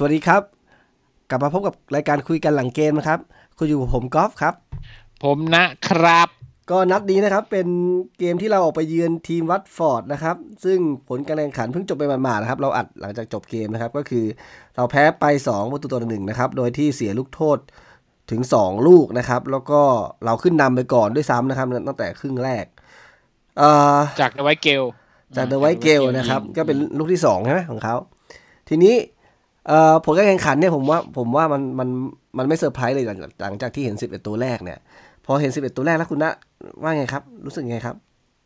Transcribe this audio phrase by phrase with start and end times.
[0.00, 0.42] สวัสดีครับ
[1.30, 3.20] กลับมาพบกับรายการคุยกันหลังเกมนะครับ
[3.56, 4.54] คุณอยู่กับผมกอล์ฟครับ
[5.22, 6.37] ผมนะครับ
[6.70, 7.68] ก็นัดนี้นะครับเป็น
[8.18, 10.78] เกมที่เราออกไปเยือนทีมวัตฟอร์ดนะครับ ซึ่ง
[11.08, 14.24] ผลการแข่งขันเพิ่งจบไปหมาดๆนะครับ เราอัดหลังจากจบเกมนะครับ ก็คือ
[14.76, 17.58] เราแพ้ไป 2 ประตูต่อหนึ่งนะครับ โดยที่เสียลูกโทษ
[18.30, 19.80] ถึง 2 ลูกนะครับ แล้วก็
[20.24, 22.64] เราขึ้นนำไปก่อนด้วยซ้ำนะครับ ตั้งแต่ครึ่งแรก
[23.58, 24.82] เอ่อจากเดอะไวท์เกล
[25.36, 27.94] จากเดอะไวท์เกลนะครับ ก็เป็นลูกที่2ใช่ไหมของเขา
[28.68, 28.94] ทีนี้
[29.68, 31.88] เอ่อผลการแข่งขันเนี่ยผมว่าผมว่ามันมัน
[32.38, 34.78] มันไม่เซอร์ไพรส์เลยหลังหลังจากที่เห็น11ตัวแรกเนี่ย
[35.30, 36.32] พอเห็น 11 ตัวแรกแล้วคุณนะ
[36.82, 37.96] ว่าไงครับ รู้สึกไงครับ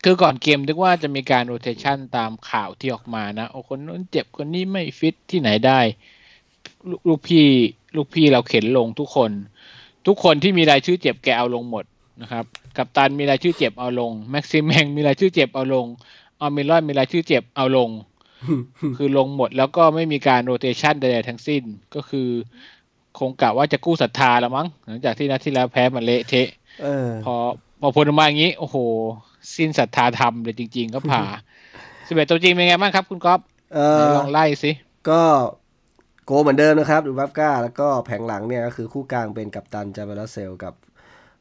[0.05, 5.81] คือก่อนเกมนึกว่าจะมีการ rotation ตามข่าวที่ออกมานะ โอ้คนนู้นเจ็บคนนี้ไม่ฟิตที่ไหนได้
[6.91, 7.47] ลูกพี่
[7.97, 9.31] ลูกพี่เราเข็นลงทุกคน
[10.07, 11.85] ทุกคนที่มีรายชื่อเจ็บแกเอาลงหมด
[12.23, 12.45] นะครับ
[12.77, 15.87] กัปตันมีรายชื่อเจ็บเอาลงแม็กซิแมงมีรายชื่อเจ็บเอาลง
[16.41, 17.91] อัลมิรอนมีรายชื่อเจ็บเอาลง
[18.97, 21.62] คือลงหมดแล้วก็ไม่มีการ rotation ใดๆทั้งสิ้น
[21.95, 22.28] ก็คือ
[23.19, 27.37] คงกะว่าจะกู้ศรัทธาแล้วมั้งหลังจากที่นัดที่แล้วแพ้มันเละเทะเออ พอ
[27.81, 28.77] พอผลออกมาอย่างนี้ โอ้โห
[29.56, 31.23] สิ้นศรัทธาธรรมเลยจริง ๆ ก็ผ่า
[32.09, 34.70] สิบเอ็ดตัวจริงเป็นไงบ้างครับ คุณก๊อฟไหนเออลองไล่สิ
[35.09, 35.23] ก็
[36.27, 40.75] โกเหมือนเดิมนะครับดูบราฟก้า แล้วก็แผงหลังเนี่ยก็คือคู่กลางเป็นกัปตันจาเบลเซลกับ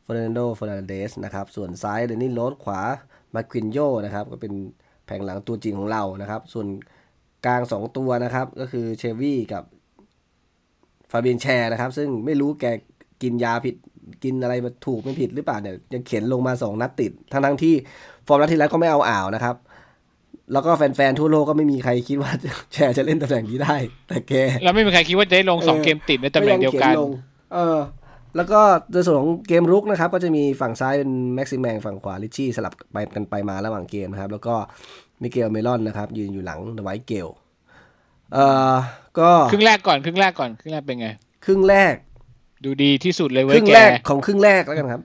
[0.04, 2.82] เฟอร์นันโดเฟอร์นันเดสนะครับ ส่วนซ้ายเดนนี่โรสขวา
[3.34, 4.54] มานกิโยนะครับ ก็เป็น
[5.06, 6.68] แผงหลังตัวจริงของเรานะครับ ส่วน
[7.46, 9.64] กลางสองตัวนะครับ ก็คือเชลวีย์กับ
[11.12, 12.66] ฟาเบียนแชร์นะครับ ซึ่งไม่รู้แก
[13.22, 13.76] กินยาผิด
[14.24, 17.74] กินอะไรมาถูกไม่ผิดหรือเปล่าเนี่ยยังเข็นลงมาสองนัดติด ทั้งทั้งๆที่
[18.28, 19.56] ฟอร์มนัดที่แล้วก็ไม่เอาอ่าวนะครับ
[20.54, 22.32] แล้วก็แฟนๆทั่วโลกก็ไม่มีใครคิดว่า
[22.74, 23.76] แชร์จะเล่นตำแหน่งนี้ได้
[24.08, 27.12] แต่แกแล้วไม่มีใครคิดว่าจะได้ลงสองเออเกมติดในตำแหน่งเดียวกันขีลง
[27.54, 27.80] เออ
[28.36, 28.60] แล้วก็
[28.92, 34.56] ในส่วนของเกมรุกนะครับ ก็จะมีฝั่งซ้ายเป็นแม็กซิแมงฝั่งขวาลิชชี่สลับไปกันไปมาระหว่างเกมนะครับ แล้วก็
[35.22, 37.28] มิเกลเมลอนนะครับ ยืนอยู่หลังไวท์เกล
[38.34, 38.76] เอ่อ
[39.20, 41.08] ก็ครึ่งแรกก่อนครึ่งแรกก่อนครึ่งแรกเป็นไง
[41.46, 41.94] ครึ่งแรก
[42.64, 45.02] ดูดีที่สุดเลยคเว้ยรึ่งแกแรกของครึ่งแรกแล้วกันครับ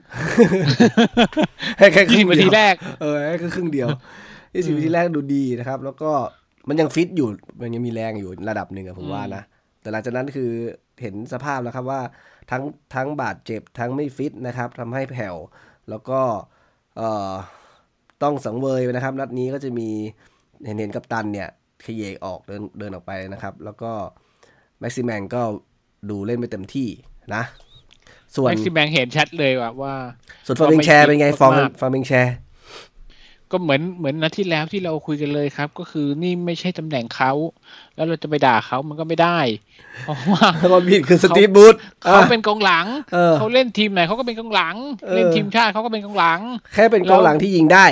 [1.79, 3.87] ให้แค่คยี่รึ่สิงบนาเดีทียวแรก เออให้แค่ครึ่งเดียว
[4.53, 6.11] ยี่สิบนาทีแรกดูดีนะครับ แล้วก็
[6.67, 7.27] มันยังฟิตอยู่
[7.61, 9.43] มันยังมีแรงอยู่ระดับหนึ่งอะผมว่านะ
[9.81, 10.51] แต่หลังจากนั้นคือ
[11.01, 12.01] เห็นสภาพแล้วครับว่า
[12.51, 12.63] ทั้ง
[12.95, 15.35] ทั้งบาดเจ็บทั้งไม่ฟิตนะครับทำให้แผ่ว
[15.89, 16.19] แล้วก็
[16.97, 17.33] เอ่อ
[18.23, 19.89] ต้องสังเวยนะครับ นัดนี้ก็จะมี
[20.65, 21.49] เห็นเห็นกัปตันเนี่ย
[21.85, 23.91] เขยกออกเดินเดินออกไปนะครับ แล้วก็
[24.79, 25.41] แม็กซิแมงก็
[26.09, 26.89] ดูเล่นไม่เต็มที่
[27.35, 27.43] นะ
[28.35, 29.93] ส่วนแม็กซิแมงเห็นชัดเลยว่าว่า
[30.45, 32.35] ส่วนฟอร์มิงแชร์เป็นไงฟอร์มมากฟอร์มิงแชร์
[33.51, 37.31] ก็เหมือนเหมือนนัดที่แล้วที่เราคุยกันเลยครับ ก็คือนี่ไม่ใช่ตำแหน่งเขา
[37.95, 39.39] แล้วเราจะไปด่าเขามันก็ไม่ได้
[40.03, 46.39] เพราะว่าบอลผิดคือสตีฟบูธเขาเป็นกองหลังเออเขาเล่นทีมไหนเขาก็เป็นกองหลังเออเล่นทีมชาติเขาก็เป็นกองหลัง
[46.73, 47.85] แค่เป็นกองหลังที่ยิงได้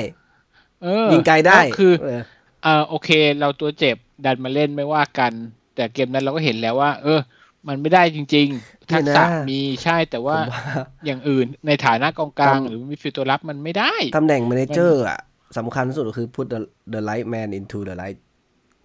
[0.84, 2.22] เออยิงไกลได้แล้วคือเออ
[2.64, 3.10] เออโอเค
[3.40, 5.32] เราตัวเจ็บดันมาเล่นไม่ว่ากัน
[5.76, 7.20] แต่เกมนั้นเราก็เห็นแล้วว่า เออ
[7.68, 10.64] มันไม่ได้จริง ๆ ทักษะมีใช่แต่ว่าผมว่า
[11.06, 15.20] อย่างอื่นในฐานะกองกลางตำหรือมีฟิลตัวรับมันไม่ได้ตำแหน่ง m ม n นเจอร์อะ
[15.58, 16.60] สำคัญที่สุดก็คือ put the
[16.94, 18.20] the right man into the right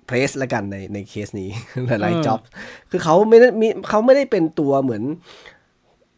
[0.09, 1.51] place ละกันในในเคสนี้
[1.91, 2.39] the right เออ job
[2.91, 5.05] คือเขาไม่ได้มีเขาไม่ได้เป็นตัวเหมือน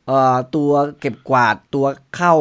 [0.07, 1.87] เอ่อตัวเก็บกวาดตัว
[2.17, 2.35] เข้า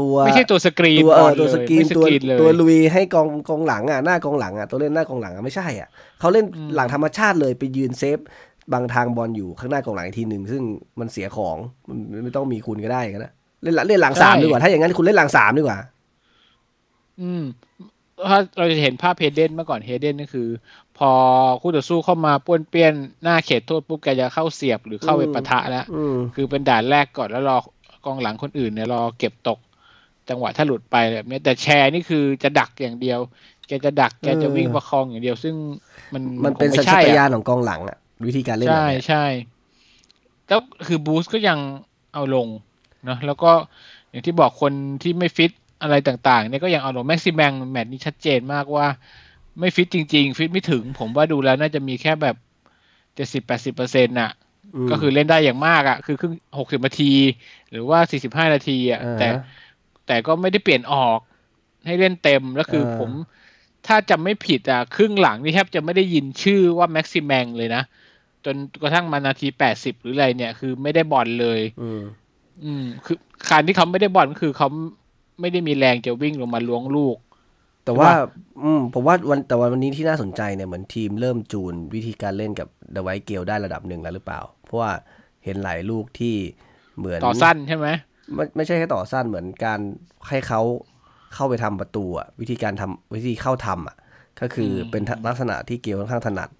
[0.00, 5.88] ตัวไม่ใช่ตัวสกรีนตัวเออบลตัวเลยสกรีนไม่ตัวเลยตัวลุยให้กองกองหลังอะหน้ากองหลังอะตัวเล่นหน้ากองหลังอะไม่ใช่อะ
[6.20, 8.18] เขาเล่นอืมหลังธรรมชาติเลยไปยืนเซฟ
[8.72, 10.62] บางทางบอลอยู่ข้างหน้ากองหลังอีกทีหนึ่งซึ่ง
[11.00, 11.56] มันเสียของ
[11.88, 15.78] มันไม่ต้องมีคุณก็ได้กันนะเล่นหลังเล่นหลังสามดีกว่า ถ้าอย่างนั้นคุณเล่นหลังสามดีกว่า
[17.20, 17.44] อืม
[18.28, 20.48] ถ้าเราจะเห็นภาพเฮเดนเมื่อก่อนเฮเดนนี่คือ
[20.98, 21.10] พอ
[21.60, 22.92] คู่ต่อสู้เข้ามาป้วนเปี้ยน
[23.22, 27.58] หน้าเขตโทษปุ๊บแกจะเข้าเสียบหรือเข้าไปอืมปะทะแล้วอืมคือเป็นด่านแรกก่อนแล้วรอ
[28.04, 29.58] กองหลังคนอื่นเนี่ยรอเก็บตก
[30.28, 33.18] จังหวะถ้าหลุดไปแบบเนี้ยแต่แชร์นี่คือจะดักอย่างเดียว
[33.68, 35.54] แกจะดักแกจะวิ่งประคองอย่างเดียว ซึ่ง
[36.14, 39.24] มันมันเป็นคงสัไใญชาตญาณอะของกองหลังอะ วิธีการเล่นแบใช่บเนี้ยใช่
[40.48, 41.58] แล้วคือบูสก็ยัง
[42.14, 42.48] เอาลง
[43.04, 43.50] เนาะแล้วก็
[44.10, 44.72] อย่างที่บอกคน
[45.02, 45.50] ที่ไม่ฟิต
[45.82, 48.86] อะไรต่างๆเนี่ยก็ยังเอาลงแม็กซิแมงแมตช์นี้ชัดเจนมากว่า
[49.60, 52.36] ไม่ฟิตจริง ๆ ฟิตไม่ถึง ผมว่าดูแล้วน่าจะมีแค่แบบ
[53.16, 54.30] เจ็ดสิบแปดสิบเปอร์เซ็นต์ะ
[54.74, 57.14] มก็คือเล่นได้อย่างมากอะ่ะ คือครึ่งหกสิบนาที
[57.70, 59.28] หรือว่าสี่สิบห้านาทีอะ่ะอ่าฮะแต่
[60.06, 61.18] แต่ก็ไม่ได้เปลี่ยนออก
[61.86, 63.10] ให้เล่นเต็มแล้วคือเออผม
[63.86, 67.82] ถ้าจำไม่ผิดอะครึ่งหลังนี่แทบจะไม่ได้ยินชื่อว่าแม็กซิแมงเลยนะ
[68.44, 72.02] จนกระทั่งมานาทีแปดสิบหรืออะไรเนี่ย คือไม่ได้บอลเลย อืม
[72.64, 73.16] อืม คือ
[73.50, 74.68] การที่เขาไม่ได้บอลก็คือเขา
[75.40, 77.16] ไม่ได้มีแรงจะวิ่งลงมาล้วงลูก
[77.84, 78.16] แต่ว่าว่า
[78.64, 84.92] อืมผมว่าวันแต่วันนี้ที่น่าสนใจเนี่ยเหมือนทีมเริ่มจูนวิธีการเล่นกับเดอะไวท์เกลได้ระดับหนึ่งแล้วหรือเปล่า เพราะว่า
[85.44, 86.34] เห็นหลายลูกที่
[86.98, 87.88] เหมือนต่อสั้นใช่ไหม
[88.34, 89.80] ไม่ไม่ใช่แค่ต่อสั้นเหมือนการ
[90.28, 90.60] ให้เขา
[91.34, 93.96] เข้าไปทำประตูอะวิธีการทำวิธีเข้าทำอะ
[94.40, 96.50] ก็คืออเป็นลักษณะที่เกลค่อนข้างถนัด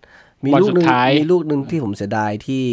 [0.44, 2.64] มีบอลลูกสุหนึ่ดงท้ายมีลูกหนึ่งที่ผมเสียดายที่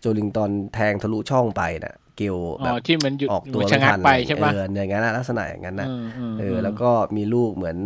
[0.00, 7.76] โจลิงตันแทงทะลุช่องไปน่ะเกลอ๋แบอบที่มันหยุดออกเหตัมืวอนชะไม่งักทันไปเลยใช่เอปะออย่างนั้นนะลักษณะอย่างนั้นนะอืมอืมเออ แล้วก็มีลูกเหมือน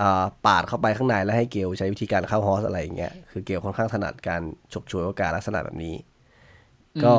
[0.00, 4.42] อ่าปาดเข้าไปข้างในแล้วให้เกลใช้วิธีการเข้าฮอสอะไรอย่างเงี้ยคือเกลค่อนข้างถนัดการ
[4.72, 5.94] ฉกฉวยโอกาสลักษณะแบบนี้
[7.04, 7.14] ก็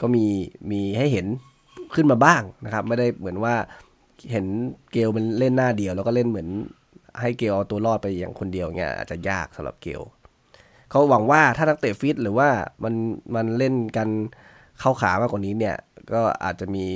[0.00, 0.26] ก็มี
[0.70, 1.26] มีให้เห็น
[1.94, 3.54] ขึ้นมาบ้างนะครับ ไม่ได้เหมือนว่า
[4.30, 4.46] เห็น
[4.92, 6.48] เกลมันเล่นหน้าเดียว แล้วก็เล่นเหมือน
[7.20, 10.02] ให้เกลเอาตัวรอดไปอย่างคนเดียวเงี้ยอาจจะยากสำหรับเกล
[10.90, 12.48] เขาหวังว่าถ้านักเตะฟิตหรือว่า
[12.84, 12.94] มัน
[13.34, 14.08] มันเล่นกัน
[14.80, 15.76] เข้าขามากกว่านี้เนี่ย
[16.12, 16.86] ก็อาจจะมี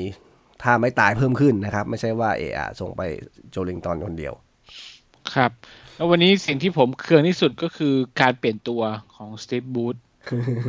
[0.63, 3.03] ท่าไม่ตายเพิ่มขึ้นนะครับ ไม่ใช่ว่าเอะอะส่งไป
[3.51, 4.35] โจลิงตันคนเดียว
[5.35, 5.51] ครับ
[5.97, 8.83] แล้ววันนี้สิ่งที่ผมเคืองที่สุดก็คือการเปลี่ยนตัว
[9.15, 9.97] ของสตีฟบูธ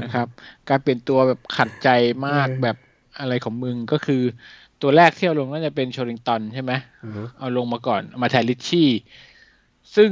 [0.04, 0.28] นะครับ
[0.70, 1.90] การเปลี่ยนตัวแบบขัดใจ
[2.28, 2.78] มากแบบ
[3.20, 4.22] อะไรของมึงก็คือ
[4.82, 6.72] ตัวแรกที่เอาลงน่าจะเป็นโชลิงตันใช่ไหม
[7.04, 8.90] อือฮึเอาลงมาก่อนเอามาแทนลิชชี่
[9.96, 10.10] ซึ่ง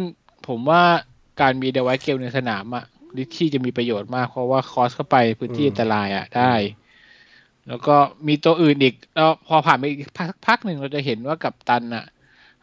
[0.47, 0.83] ผมว่า
[1.41, 2.85] การมีเดวไวเกลในสนามอะ
[3.17, 6.53] ลิชชี่จะมีประโยชน์มาก เพราะว่าคอสเข้าไปพื้นที่อันตรายอะได้
[7.67, 7.95] แล้วก็
[8.27, 12.05] มีตัวอื่นอีกแล้วพอผ่านไปอีกพักพักหนึ่งเราจะเห็นว่ากับตันอะ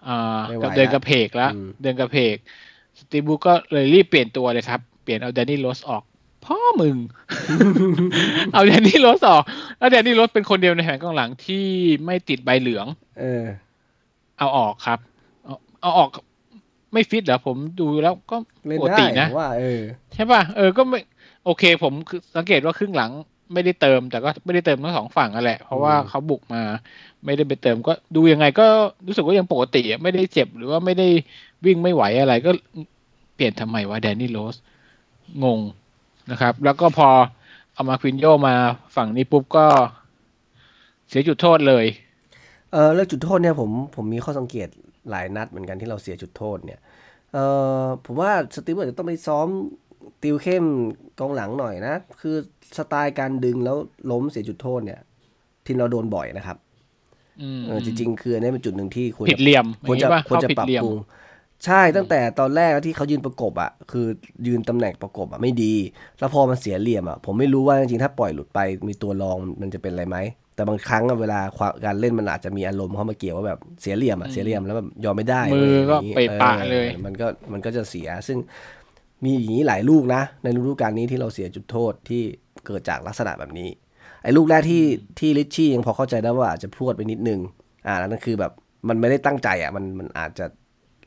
[0.06, 2.36] อ่าไม่ไหวกับเดินละกระเพกแล้วอืมเดินกระเพก
[2.98, 6.02] สตีบูก็เลยรีบเปลี่ยนตัวเลยครับ เปลี่ยนเอาแดนนี่โรสออก
[6.44, 6.96] พ่อมึง
[8.52, 9.42] เอาแดนนี่โรสออก
[9.78, 11.64] แล้วแดนนี่โรสเป็นคนเดียวในแผงกองหลังที่
[12.04, 12.86] ไม่ติดใบเหลือง
[13.20, 13.44] เออ
[14.38, 14.98] เอาออกครับ
[15.44, 16.08] เอาเอาออก
[16.96, 19.82] ไม่ฟิตเหรอผมดูแล้วก็เล่นปกได้ตินะผมว่าเออ
[20.14, 21.00] ใช่ป่ะเออก็ไม่
[21.44, 23.10] โอเค ผมคือสังเกตว่าครึ่งหลัง
[23.52, 26.62] ไม่ได้เติมแต่ก็ไม่ได้เติมทั้งสองฝั่งนั่นแหละ เพราะว่าอืมเขาบุกมา
[27.24, 28.66] ไม่ได้ไปเติมก็ดูยังไงก็
[29.06, 31.08] รู้สึกว่ายังปกติอะไม่ได้เจ็บหรือว่าไม่ได้
[31.64, 32.50] วิ่งไม่ไหวอะไรก็
[33.34, 34.56] เปลี่ยนทำไมวะแดนนี่โรส
[35.44, 35.60] งง
[36.30, 37.08] นะครับ แล้วก็พอ
[37.74, 38.54] เอามาควินโยมา
[38.96, 39.66] ฝั่งนี้ปุ๊บก็
[41.08, 41.84] เสียจุดโทษเลย
[42.72, 44.68] เออเรื่องจุดโทษเนี่ยผมผมมีข้อสังเกต
[45.10, 46.80] หลายนัดเหมือนกันที่เราเสียจุดโทษเนี่ย
[47.36, 47.42] เอ
[47.82, 49.48] อผมว่าสตีฟอาจจะต้องไปซ้อม
[50.22, 50.64] ติวเข้ม
[51.18, 52.36] กองหลังหน่อยนะ คือ
[52.78, 53.76] สไตล์การดึงแล้ว
[54.10, 55.00] ล้มเสียจุดโทษเนี่ย
[55.66, 56.56] ทีมเราโดนบ่อยนะครับ
[57.42, 60.96] อืมเออจริงๆ คืออันนี้เป็นจุดหนึ่งที่ควรผิดจะเหลี่ยมควรจะอย่างงี้ป่ะควรจะเข้าผิดปรับเหลี่ยมปรุง
[61.64, 64.06] ใช่ตั้งแต่ตอนแรกที่เขายืนประกบอะ คือ
[64.46, 65.74] ยืนตำแหน่งประกบอะไม่ดี
[66.18, 70.16] แล้วพอมันเสียเหลี่ยมอะผมไม่รู้ว่าจริงๆถ้าปล่อยหลุดไปมีตัวรองมันจะเป็นอะไรไหม
[70.56, 78.38] แต่บางครั้งอะเวลาความการเล่นมันอาจจะมีอารมณ์เข้ามาเกี่ยวว่าแบบเสียเหลี่ยมอะเสียเหลี่ยมแล้วแบบยอมไม่ได้มือก็ะรย่างงี้ไปปะออเลย มันก็มันก็จะเสียซึ่ง
[79.24, 82.22] มีอย่างนี้หลายลูกนะ ในฤดูกาลนี้ที่เราเสียจุดโทษที่
[82.66, 83.68] เกิดจากลักษณะแบบนี้
[84.22, 84.82] ไอ้ลูกแรกที่
[85.18, 87.40] ที่ลิชชี่ยังพอเข้าใจได้ว่าอาจจะพรวดไปนิดนึง
[87.86, 88.52] อ่านั่นคือแบบ
[88.88, 90.46] มันไม่ได้ตั้งใจอะมันมันอาจจะ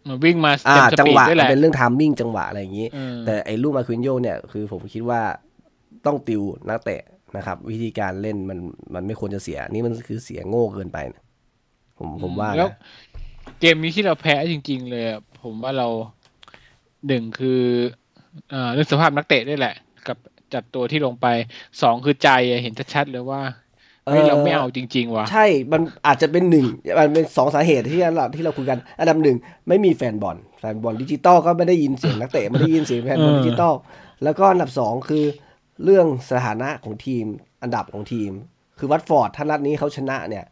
[0.07, 5.21] มันวิ่งมาอ่าเต็มสจังปีหดวะด้วยแหมันละเป็นเรื่องทามมิ่งจังหวะอะไรอย่างนี้เออแต่ไอ้ลูกมาควินโยเนี่ยคือผมคิดว่า
[6.05, 7.01] ต้องติวนักเตะ
[7.37, 8.59] นะครับ วิธีการเล่นมัน
[8.93, 11.23] มันไม่ควรจะเสีย นี่มันคือเสียโง่เกินไปนะ
[11.97, 12.77] ผมผมว่าแล้วนะ
[13.59, 15.87] เกมนี้ที่เราแพ้จริง ๆ เลยอะผมว่าเรา
[17.07, 17.61] หนึ่งคือ
[18.49, 19.75] เอ่อเรื่องสภาพนักเตะด้วยแหละ
[20.07, 20.17] กับ
[20.53, 21.27] จัดตัวที่ลงไป
[21.81, 23.41] สองคือใจอะเห็นชัดๆเลยว่า
[24.05, 26.65] เฮ้ยเราไม่เอาจริง ๆว่ะใช่มันอาจจะเป็นหนึ่ง
[26.99, 29.37] มันเป็นสองสาเหตุที่เราที่เราคุยกัน อันดับหนึ่ง
[29.67, 33.73] ไม่มีแฟนบอลแฟนบอลดิจิตอลก็ไม่ได้ยินเสียงนักเตะไม่ได้ยินเสียงแฟนบอลเออดิจิตอล
[34.23, 35.23] แล้วก็อันดับสองคือ
[35.83, 37.25] เรื่องสถานะของทีม
[37.61, 38.31] อันดับของทีม
[38.79, 40.45] คือวัตฟอร์ดถ้านัดนี้เขาชนะเนี่ย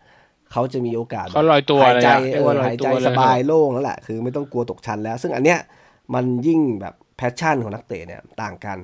[0.51, 5.60] เขาจะมีโอกาสเขาลอยตัวหายใจเลยอะเรีเอยกว่าลอยตัวหายใจเลยสบายโล่งแล้วแหละคือไม่ต้องกลัวตกชั้นแล้ว ซึ่งอันเนี้ย
[6.13, 8.78] มันยิ่งแบบ passion ของนักเตะเนี่ยต่างกัน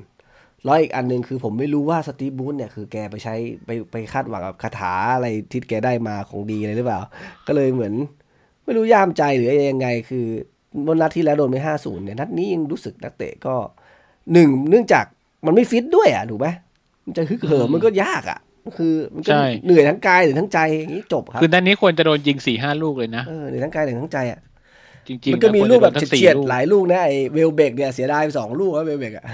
[0.63, 7.01] แล้วอีกอันหนึ่งคือผมไม่รู้ว่าสตีฟ บรูซเนี่ยคือแกไปใช้ไปไปคาดหวังกับคาถาอะไรที่แกได้มาของดีอะไรหรือเปล่า
[7.47, 7.93] ก็เลยเหมือน
[8.63, 10.25] ไม่รู้ย่ามใจหรือยังไง คือ
[10.87, 13.55] วันนัดที่แล้วโดนไปห้าศูนย์เนี่ยนัดนี้ยังรู้สึกนักเตะก็
[14.33, 15.05] หนึ่งเนื่องจาก
[15.45, 16.47] มันไม่ฟิตด้วยอะถูกไหม
[17.05, 18.39] มันจะฮึกเหิมมันก็ยากอะ
[18.77, 24.39] คือมันก็ใช่เหนื่อยทั้งกายเหนื่อยทั้งใจอย่างนี้จบครับคือด้านนี้ควรจะโดนยิงสี่ห้าลูกเลยนะเออเหนื่อยทั้งกายเหนื่อยทั้งใจอะ
[25.07, 29.25] จริงๆมันก็มีควรลูจะกแบบโดนทั้งสี่เฉียดลูกๆหลายลูกนะไอ้เวลเบกเนี่ยเสียดายไปสองลูกแล้วเวลเบกอะ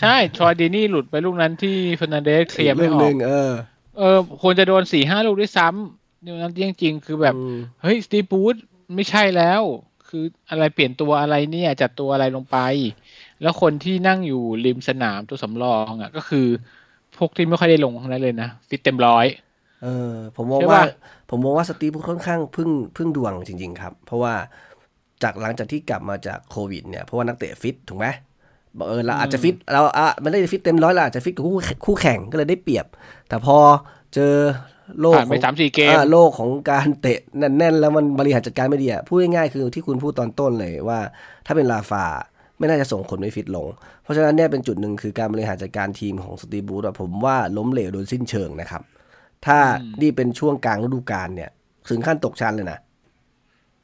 [0.00, 3.50] ใช่ชอร์ดินี่หลุดไปลูกนั้นที่เฟอร์นันเดสเคลียร์ไม่ลูอกหอนึ่กงเออ
[3.98, 8.54] เออ ควรจะโดนสี่ห้าลูกด้วยซ้ำเนี่ยนั้นจริงๆคือแบบอืมเฮ้ยสตีปูด
[8.94, 9.62] ไม่ใช่แล้ว
[10.08, 12.58] คืออะไรเปลี่ยนตัวอะไรเนี่ยจัดตัวอะไรลงไป
[13.42, 16.46] แล้วคนที่นั่งอยู่ริมสนามตัวสำรองอะ ก็คือ
[17.16, 19.26] พวกที่ไม่ค่อยได้ลงทั้งนั้นเลยนะฟิตเต็มร้อย
[19.82, 20.84] เออใช่ว่าปะ
[21.30, 24.34] ผมมองว่าผมมองว่าสตีฟค่อนข้างพึ่งพึ่งดวงจริง ๆ ครับ เพราะว่า
[25.22, 28.06] จากหลังจากที่กลับมาจากโควิดเนี่ยเพราะว่านักเตะฟิตถูกไหม
[28.78, 31.56] บังเออเราอาจจะฟิตเราอะมันได้ฟิตเต็มร้อยเราอาจจะฟิตกับคู่
[31.86, 32.86] คู่แข่งก็เลยได้เปรียบ
[33.28, 33.56] แต่พอ
[34.14, 34.34] เจอ
[35.00, 40.98] โลกผ่านไปของสามสี่เกมอ่าโลกของการเตะแน่นๆ แล้วมันบริหารจัดการไม่ดีอะพูดง่ายๆคือที่คุณพูดตอนต้นเลยว่า
[41.46, 42.04] ถ้าเป็นลาฟา
[42.60, 43.66] ไม่น่าจะส่งคนไม่ฟิตลง
[44.02, 48.82] เพราะฉะนั้นเนี่ยเป็นจุดหนึ่งคือการบริหารจัดการทีมของสตีบูธอะผมว่าล้มเหลวโดยสิ้นเชิงนะครับ
[49.46, 49.58] ถ้า
[50.02, 51.50] นี่เป็นช่วงกลางฤดูกาลเนี่ย
[51.88, 52.78] ถึงขั้นตกชั้นเลยนะ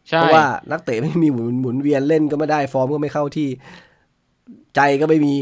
[0.08, 3.48] ใช่เพราะว่านักเตะไม่มีหมุนหมุนเวียนเล่นก็ไม่ได้ฟอร์มก็ไม่เข้าที่
[4.76, 5.34] ใจก็ไม่มี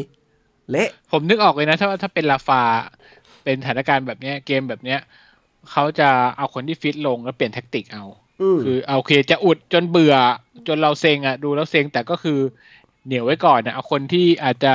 [0.71, 2.63] เละผมนึกออกเลยนะ ถ้าว่าถ้าเป็นลาฟา
[3.45, 5.01] เป็นสถานการณ์แบบเนี้ยเกมแบบเนี้ย
[5.71, 8.05] เขาจะเอาคนที่ฟิตลงแล้วเปลี่ยนแท็กติกเอา
[8.43, 10.15] อืมคือเอาโอเคจะอุดจนเบื่อ
[10.69, 12.39] จนเราเซ็งอะดูแล้วเซ็งแต่ก็คือ
[13.07, 14.73] เหนียวไว้ก่อนนะเอาคนที่อาจจะ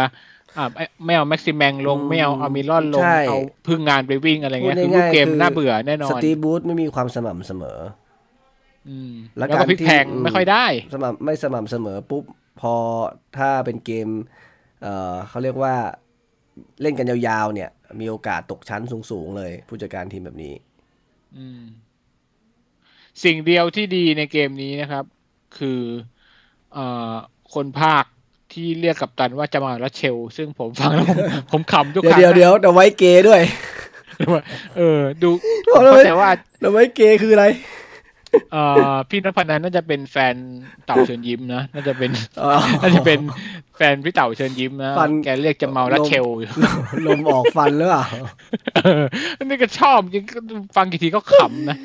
[0.57, 7.77] อ่าไม่ไม่เอาแม็กซิแมงลงอืมไม่เอาอามิลอนลงใช่เอาพึ่งงานไปวิ่งอะไรเงี้ยพูดคือลูกง่ายๆเกมคือน่าเบื่อแน่นอสนตีบูธไม่มีความสม่ำเสมอ
[8.89, 12.23] อืมแล้แล้ววการก็พลิกที่แพงอืมไม่ค่อยได้ สม่ำไม่สม่ำเสมอปุ๊บ
[12.61, 12.75] พอ
[13.37, 14.07] ถ้าเป็นเกม
[14.81, 15.75] เอ่อเขาเรียกว่า
[16.81, 17.69] เล่นกันยาวๆเนี่ย
[17.99, 18.81] มีโอกาสตกชั้น
[19.11, 20.53] สูงๆเลย ผู้จัดการทีมแบบนี้
[21.37, 21.61] อืม
[23.23, 25.05] สิ่งเดียวที่ดีในเกมนี้นะครับ
[25.57, 25.81] คือ
[26.73, 27.15] เอ่อ
[27.53, 28.05] คนภาค
[28.51, 31.17] ที่เรียกกับตันว่าจะมาแล้วเชล ซึ่งผมฟังแล้วผม
[31.51, 33.41] ผมขำทุกเดี๋คยวรั้งเดี๋ยวเดี๋ยวแต่ไว้เกย์ด้วย
[34.33, 34.43] นะ
[34.77, 35.29] เออ ดู
[35.71, 37.45] บอกแล้วเข้าไม่ใจว่าแต่ไว้เกย์คืออะไร
[38.51, 40.35] เอ่อพี่นพนันน่าจะเป็นแฟน
[40.85, 42.49] เต่าเชิญยิ้มนะน่าจะเป็นอ๋อ
[42.81, 43.19] น่าจะเป็น
[43.77, 46.49] แฟนพี่เต่าเชิญยิ้มนะฟันแกเรียกจะเมาแล้วเชลอยู่
[47.07, 48.05] ลมออกฟันหรือเปล่า
[48.75, 49.03] เออ
[49.37, 50.39] อันนี้ก็ชอบจริงก็
[50.75, 51.77] ฟังกี่ทีก็ขำนะ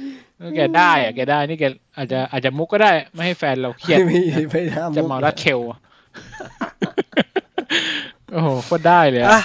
[0.57, 1.65] แกได้อะแกได้นี่แก
[1.97, 5.79] อาจจะอาจจะมุกก็ได้ ไม่ให้แฟนเราเครียดไม่มีไม่น่าจะมุกเมาแล้วเชลอะ
[8.33, 9.43] โอ้โหโคตรได้เลยอะอะ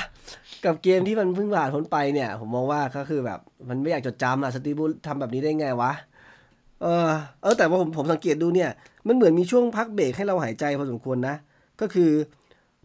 [0.65, 5.91] กับเกมที่มันเพิ่งผ่านพ้นไปเนี่ย ผมมองว่าก็คือแบบ มันไม่อยากจดจำอะสตีบูธทำแบบนี้ได้ไงวะ
[6.81, 7.09] เออ
[7.41, 8.69] เออแต่ว่าผมผมสังเกตดูเนี่ย
[9.07, 11.35] มันเหมือนมีช่วงพักเบรกให้เราหายใจพอสมควรนะ
[11.81, 12.09] ก็คือ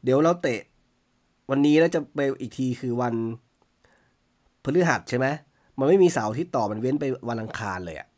[0.04, 0.60] เดี๋ยวเราเตะ
[1.50, 3.14] วันนี้แล้วจะไปอีกทีคือวัน
[4.64, 5.26] พฤหัสใช่ไหม
[5.78, 8.08] มันไม่มีเสาร์อาที่ต่อมันเว้นไปวันอังคารเลยอะ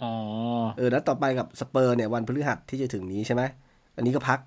[0.00, 0.12] อ๋อ
[0.76, 3.42] เออแล้วต่อไปกับสเปอร์เนี่ยวันพฤหัสที่จะถึงนี้ใช่ไหม
[3.98, 4.40] อันนี้ก็พัก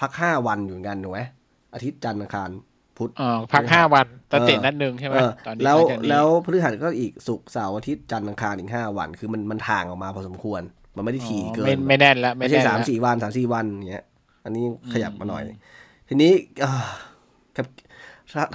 [0.00, 1.20] พักห้าวันอยู่เหมือนกันถูกไหม
[1.74, 2.50] อาทิตย์จันทร์อังคาร
[2.96, 10.62] พุธอ๋อพักห้าวันตอนเตะเออนัดหนึ่งใช่ไหมเออตอนนี้แล้วหลังจากนี้แล้วพฤหัสก็อีกศุกร์เสาร์อาทิตย์จันทร์อังคารอีกห้าวัน คือมันมันห่างออกมาพอสมควร
[10.96, 14.04] มันไม่ได้ถี่อ๋อเกิไม่นไม่แน่นแล้วไม่ไม่ใช่แน่นสามแล้วสี่วันสามสี่วันอย่างเงี้ย
[14.44, 15.56] อันนี้ขยับมาหน่อยอืม
[16.08, 16.32] ทีนี้
[16.64, 16.72] อ่า
[17.56, 17.66] ครับ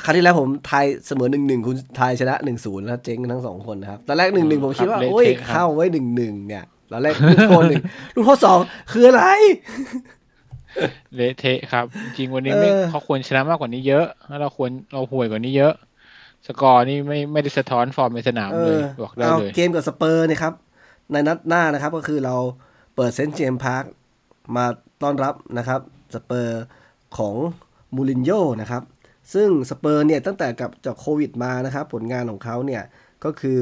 [0.04, 7.84] ครั้งที่แล้วผมทายเสมอหนึ่งหนึ่งคุณทายชนะหนึ่งศูนย์แล้วเจ๊งทั้งสองคนนะครับ ตอนแรกหนึ่งหนึ่งผมคิดว่าครับโอ้ยเละเทะครับเข้าไว้หนึ่งหนึ่งเนี่ยตอนแรกลูกโทษหนึ่ง
[8.16, 8.60] ลูกโทษสอง
[8.92, 9.24] คืออะไร
[11.16, 11.86] เละเทะครับ
[12.18, 15.74] จริงวันนี้ไม่เออเขาควรชนะมากกว่านี้เยอะแล้วเราควรเราห่วยกว่านี้เยอะ
[16.48, 20.54] สกอร์นี่ไม่ไม่ได้สะท้อนฟอร์มในสนามเอเลยอบอกได้เอาเลยเกกับสเปอร์นะครับ
[21.12, 22.36] ในนัดหน้านะครับ ก็คือเรา
[22.96, 23.84] เปิดเซนต์เจมส์พาร์ค
[24.56, 24.66] มา
[25.02, 25.80] ต้อนรับนะครับ
[26.16, 26.64] สเปอร์
[27.18, 27.36] ของ
[27.96, 28.84] มูรินโญ่นะครับ
[29.34, 32.84] ซึ่งสเปอร์เนี่ยตั้งแต่กลับจากโควิดมานะครับ ผลงานของเขาเนี่ย
[33.24, 33.60] ก็คือ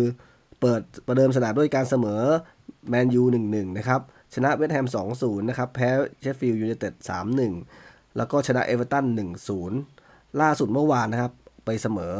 [0.62, 2.22] เปิดประเดิมสนามด้วยการเสมอ
[2.90, 4.02] แมนยูหนึ่งหนึ่งนะครับ
[4.34, 5.90] ชนะเวสต์แฮมสองศูนย์นะครับ แพ้
[6.22, 7.54] เชฟฟิลด์ยูไนเต็ดสามหนึ่ง
[8.18, 9.78] แล้วก็ชนะเอเวอร์ตันหนึ่งศูนย์
[10.42, 11.32] ล่าสุดเมื่อวานนะครับ
[11.66, 12.16] ไปเสมอ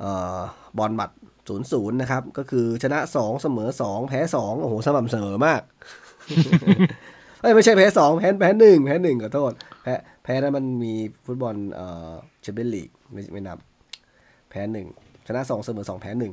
[0.00, 0.38] เอ่อ
[0.78, 1.10] บอลมัด
[1.48, 5.62] ศูนย์ศูนย์นะครับ ก็คือชนะสองเสมอสองแพ้สองโอ้โห สม่ำเสมอมาก
[7.54, 9.94] ไม่ใช่แพ้สองแพ้แพ้หนึ่งแพ้หนึ่งขอโทษ แพ้
[10.24, 10.92] แพ้นั้นมันมี
[11.26, 13.58] ฟุตบอลเอ่อแชมเปี้ยนลีกไม่ไม่นับ
[14.50, 14.86] แพ้หนึ่ง
[15.26, 16.32] ชนะสองเสมอสองแพ้หนึ่ง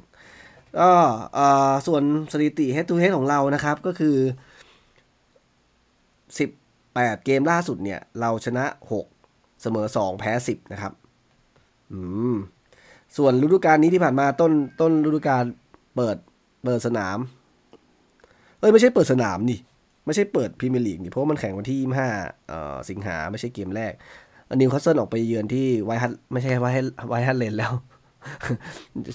[0.80, 0.90] ก็
[1.36, 4.16] เอ่อส่วนสถิติ head to head ของเรานะครับ ก็คือ
[6.40, 6.50] สิบ
[6.96, 9.06] แปดเกมล่าสุดเนี่ย เราชนะหก
[9.62, 10.94] เสมอสองแพ้สิบนะครับ
[11.92, 12.00] อื
[12.34, 12.36] ม
[13.18, 14.52] ส่วนฤดูกาลนี้ที่ผ่านมาต้น
[14.82, 15.44] ต้นฤดูกาล
[15.96, 16.18] เปิด
[16.64, 17.18] เปิดสนาม
[18.60, 19.60] เอ้ย ไม่ใช่เปิดสนามนี่
[20.06, 21.78] ไม่ใช่เปิดพรีเมียร์ลีกนี่ เพราะว่ามันแข่งวันที่
[22.12, 23.94] 25เอ่อสิงหาไม่ใช่เกมแรก
[24.56, 27.72] นิวคาสเซิลออกไปเยือนที่ไวท์ฮาร์ทไม่ใช่ไวท์ฮาร์ทไวท์ฮาร์ทเลนแล้ว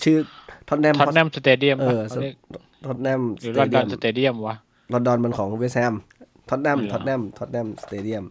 [0.04, 0.16] ชื่อ
[0.68, 2.34] ท็อตแนมท็อตแนมสเตเดียมเออเขาเรียก
[2.86, 4.56] ท็อตแนมสเตเดียมหรือลอนดอนสเตเดียมวะ
[4.92, 5.94] ลอนดอนมันของเวสต์แฮม
[6.50, 8.24] ท็อตแนมเหรอท็อตแนมท็อตแนมสเตเดียม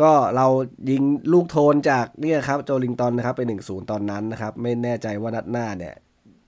[0.00, 0.46] ก็เรา
[0.90, 1.02] ยิง
[1.32, 5.94] ลูกโทนจากเนี่ยครับโจลินตันนะครับ ไปหนึ่งศูนย์ตอนนั้นนะครับ ไม่แน่ใจว่านัดหน้าเนี่ย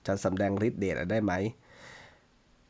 [0.07, 1.33] จะสำแดงฤทธิ์เดชได้ไหม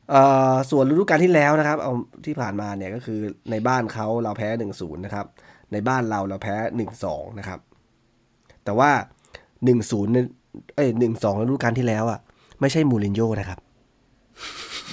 [0.09, 1.93] เอ่อส่วนฤดูกาลที่แล้วนะครับเอา
[2.25, 3.19] ที่ผ่านมาเนี่ยก็คือ
[3.51, 5.25] ในบ้านเขาเราแพ้หนึ่งศูนย์นะครับ
[5.71, 7.59] ในบ้านเราเราแพ้หนึ่งสองนะครับ
[8.65, 8.91] แต่ว่า
[9.65, 10.11] หนึ่งศูนย์
[10.75, 12.19] เอ้ยหนึ่งสองฤดูกาลที่แล้วอะ
[12.61, 13.59] ไม่ใช่มูรินโญ่นะครับ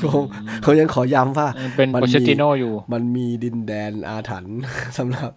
[0.02, 0.22] ผม
[0.64, 4.58] ผมยังขอย้ำว่ายังเป็นมันโปมีเชติโนอยู่ มันมีดินแดนอาถรรพ์
[4.98, 5.30] สำหรับ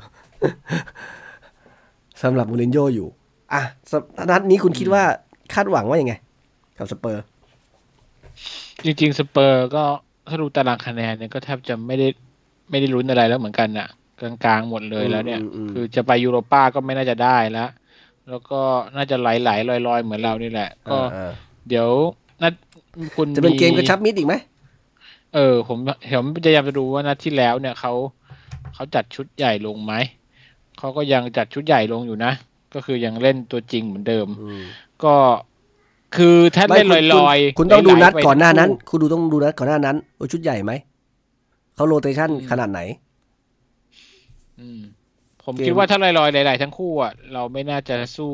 [2.24, 3.08] สำหรับมูรินโญ่อยู่
[3.54, 3.62] อะ
[3.92, 5.04] สำนัดนี้คุณคิดว่า
[5.54, 6.14] คาดหวังว่ายังไง
[6.78, 7.24] กับสเปอร์
[8.86, 9.84] จริงๆ สเปอร์ก็
[10.30, 12.08] ถ้าดูตารางคะแนนเนี่ยก็แทบจะไม่ได้
[12.70, 13.88] ไม่ได้ลุ้นอะไรแล้วเหมือนกันน่ะ
[14.22, 17.70] กลางๆหมดเลยแล้วเนี่ยอืมอืมคือจะไปยูโรป้าก็ไม่น่าจะได้แล้ว
[18.30, 18.60] แล้วก็
[18.96, 21.32] น่าจะไหลๆลอยๆ เหมือนเรานี่แหละ ก็เออ
[21.70, 21.90] เดี๋ยว
[22.44, 22.54] นัด
[23.16, 24.36] คุณจะเป็นเกมกระชับมิดอีกไหม
[25.36, 25.78] เออ ผม
[26.12, 27.94] ผมพยายามจะดูว่านัดที่แล้วเนี่ยเขา
[28.74, 29.94] เขาจัดชุดใหญ่ลงไหม
[30.78, 32.32] เขาก็ยังจัดชุดใหญ่ลงอยู่นะ
[32.74, 34.62] ก็คือยังเล่นตัวจริงเหมือนเดิมอืม
[35.04, 35.16] ก็
[36.16, 40.72] คือถ้าเล่นไม่ลอยคุณคุณต้องดูไหลๆนัดไปก่อนหน้านั้นทั้งคู่คุณดูต้องดูนัดก่อนหน้านั้นว่าชุดใหญ่ไหม
[41.76, 42.82] เขาโรเตชันขนาดไหน
[44.60, 44.82] อืม
[45.44, 48.32] ผมเกมคิดว่าถ้าลอยๆหลายๆทั้งคู่อะ เราไม่น่าจะสู้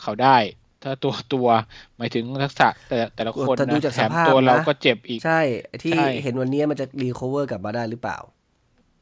[0.00, 0.36] เขาได้
[0.82, 1.48] ถ้าตัวตัว
[1.96, 8.18] หมายถึงทักษะแต่แต่ละคนแต่ดูนะจากแถสมภาพตัวเรานะก็เจ็บอีก ใช่ไอ้ที่ใช่เห็นวันนี้มันจะรีคอเวอร์กลับมาได้หรือเปล่า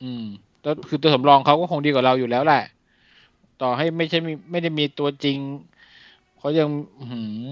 [0.02, 0.25] อืม
[0.62, 2.62] แล้วคือตัวสำรองเขาก็คงดีกว่าเราอยู่แล้วแหละ
[3.62, 5.38] ต่อให้ไม่ใช่มีไม่ได้มีตัวจริง
[6.38, 6.68] เขายัง
[6.99, 7.45] อื้อหือ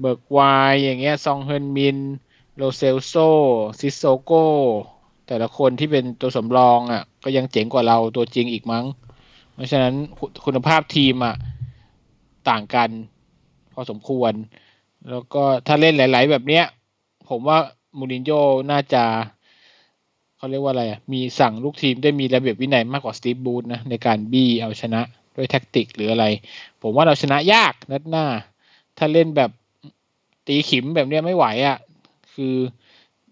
[0.00, 1.98] เบิกวายอย่างเงี้ย ซองเฮินมิน
[2.56, 3.14] โลเซลโซ
[3.80, 4.32] ซิสโซโก้
[5.26, 8.84] แต่ละคนที่เป็นตัวสำรองอะ ก็ยังเจ๋งกว่าเราตัวจริงอีกมั้ง
[9.54, 11.34] เพราะฉะนั้นคุณคุณภาพทีมอะ
[12.48, 12.90] ต่างกัน
[13.76, 14.32] พอสมควร
[15.10, 16.64] แล้วก็ถ้าเล่นหลาย ๆ แบบเนี้ย
[17.28, 17.58] ผมว่า
[17.98, 18.40] มูรินโญ่
[18.70, 19.04] น่าจะ
[20.36, 25.00] เขาเรียกว่าอะไรอะมีสั่งลูกทีมได้มีระเบียบวินัยมากกว่าสตีฟ บรูซนะในการบี้เอาชนะ
[25.36, 26.24] ด้วยแท็กติกหรืออะไร
[26.82, 28.26] ผมว่าเราชนะยากนัดหน้า
[28.98, 29.50] ถ้าเล่นแบบ
[30.46, 31.78] ตีขิมแบบเนี้ยไม่ไหวอะ
[32.34, 32.54] คือ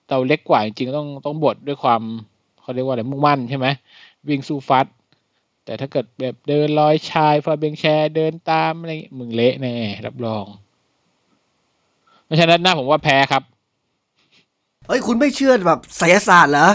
[0.08, 2.02] เราเล็กกว่าจริงๆต้องต้องบดด้วยความ
[2.60, 3.66] เขาเรียกว่าอะไรมุ่งมั่นใช่ไหม
[4.28, 4.86] วิ่งสู้ฟัด
[5.64, 10.44] แต่ถ้าเกิดแบบเดินลอยชายฟาเบงแชร์เดินตามอะไรอย่างงี้มึงเละแน่รับรอง
[12.24, 13.42] เพราะฉะนั้นหน้าผมว่าแพ้ครับ
[14.88, 16.68] เอ้ยคุณไม่เชื่อแบบไสยศาสตร์เหรอ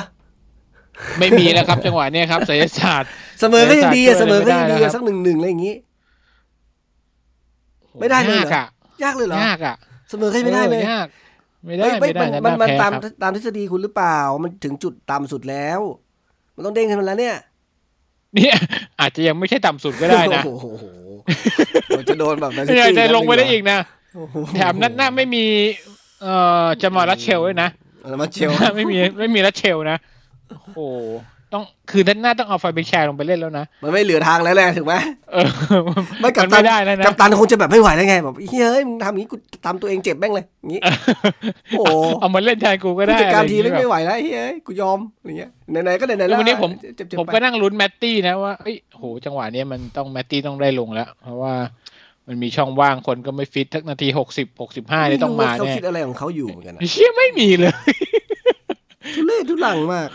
[1.20, 5.76] ไม่มีแล้วครับ จังหวะเนี้ยครับศิลศาสตร์เสมอก็ยังดีอะไสเสยมศาอสตร์ก็ยังดีช่วยอะไรไม่ได้อะแล้วครับสักหนึ่งหนึ่งอะไรอย่างงี้
[8.00, 8.66] ไม่ได้เลยเหรอ ยากอะ
[9.04, 9.76] ยากเลยเหรอยากอะ
[10.10, 11.08] เสมอก็ยังไม่ได้เลยออยาก
[11.66, 15.80] ไม่ได้เฮ้ยไม่ได้มันมันมันแพ้ตามครับตามทฤษฎีคุณหรือเปล่า มันถึงจุดต่ำสุดแล้ว
[16.56, 17.36] มันต้องเด้งขึ้นมาแล้วเนี่ย
[18.36, 18.56] เนี่ย
[19.00, 20.66] อาจจะยังไม่ใช่ต่ำสุดก็ได้นะโอ้โห
[21.90, 23.80] เราจะโดนแบบนั้นไม่ได้ลงไปได้อีกนะ
[24.16, 25.46] โอ้โหแถมนัดหน้าไม่มี
[26.22, 26.34] เอ่
[26.64, 27.70] อจะมารัชเชลด้วยนะ
[28.02, 29.98] เอามาเชลไม่มีไม่มีรัชเชลนะ
[30.50, 30.80] โอ้โห
[31.54, 34.96] ต้องคือนัดหน้าต้องเอาไฟเบแชร์ลงไปเล่นแล้วนะ มันไม่เหลือทางแล้วแหละถูกไหม
[35.34, 35.46] เออ
[36.22, 40.82] ไม่กับนตัไม่นได้แล้วนะกับตันคงจะแบบไม่ไหวแล้วไงแบบเฮ้ยมึงทำอย่างนี้กูทำตัวเองเจ็บแม่งเลยอย่างนี้
[41.78, 45.52] โอ้โหเอามาเล่นแทนกูก็ผู้ได้จัดการทีมอะไม่ไรอย่างไม่เงี้ยไหวแล้วเฮ้ยกูยอมอะไรเงี้ย
[45.84, 51.54] ไหนๆก็ไหนๆแล้แล้วววันนี้ผมเจ็บๆผมไปก็นั่งลุ้นแมตตี้นะว่าเอ้ยโหจังหวะเนี้ยมันต้องแมตตี้ต้องได้ลงแล้ว เพราะว่า
[52.28, 57.74] มันมีช่องว่างคนก็ไม่ฟิตทักนาทีหกสิบหกสิบห้านี่ต้องมาไรู้ว่เขาแน่คิดอะไรของเขาอยู่เหมือนกันนะเชี่ยไม่มีเลย
[59.16, 60.08] ทุเรศทุลังมาก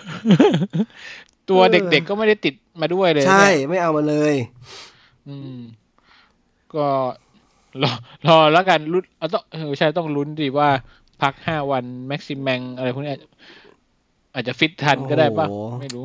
[1.51, 4.35] ตัวเออเด็กๆก็ไม่ได้ติดมาด้วยเลย ใช่เนี่ยไม่เอามาเลย
[5.29, 5.59] อืม
[6.75, 6.87] ก็
[7.83, 7.93] รอ
[8.29, 10.69] รอแล้วกันลุ้นเอาต้องเออใช่ต้องลุ้นดิว่า
[11.23, 13.19] พักห้าวันแม็กซิมแมงอะไรพวกเนี้ย
[14.35, 16.05] อาจจะฟิตทันก็ได้ป่ะโอ้โหไม่รู้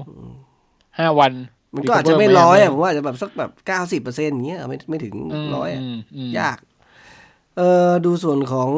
[0.99, 1.31] ห้าวัน
[1.73, 6.57] มันก็อาจจะไม่ร้อยอะผมว่าอาจจะแบบสักแบบเก้าสิบเปอร์เซ็นต์เงี้ยไม่ไม่ถึงมร้อยอะมอืมยาก
[7.57, 8.69] เออดูส่วนของ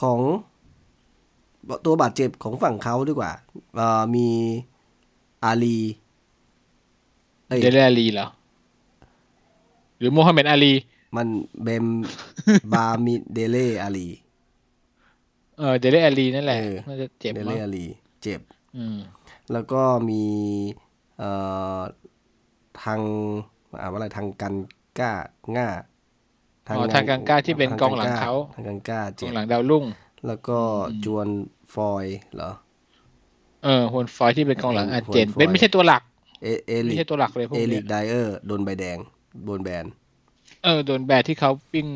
[0.00, 0.18] ของ
[1.84, 3.32] ตัวบาดเจ็บของฝั่งเขาดีกว่า
[3.76, 4.28] เอ่อมี
[5.44, 5.78] อาลี
[7.48, 8.26] เอ้ยเดลอาลีเหรอ
[9.98, 10.72] หรือโมฮัมเหม็ดอาลี
[11.16, 11.26] มัน
[11.62, 11.86] เบม
[12.72, 14.08] บามิเดเลอาลี
[15.58, 17.86] เออเดลอาลีนั่นแหละเออน่าจะเจ็บเดเลมั้งอาลี
[18.22, 18.40] เจ็บ
[18.76, 18.98] อืม
[19.52, 20.22] แล้วก็มี
[21.18, 21.30] เอ่
[21.78, 21.80] อ
[22.82, 23.00] ทาง
[23.80, 24.54] อ่านว่าอะไรทางกัน
[24.98, 25.12] ก้า
[25.56, 25.68] ง่า
[26.68, 29.84] อ๋อทางกังก้าที่เป็นกองหลังเขาทางกันก้ากอเจ็งบหลังดาวรุ่ง
[30.26, 30.58] แล้วก็
[31.04, 31.28] จวน
[31.74, 32.50] ฟอยเหรอ
[33.64, 36.02] เออฮวนฟอยที่เป็นกองหลังอาเจนฮวนฟอยเป็นไม่ใช่ตัวหลัก
[36.42, 38.98] เอเอไม่ลิใช่ตัวหลักเลยพวกเอลิเนี้กยไดเออร์โดนใบแดง
[39.44, 39.84] โดนแบน
[40.64, 41.86] เออ โดนแบนที่เขาปิ้ง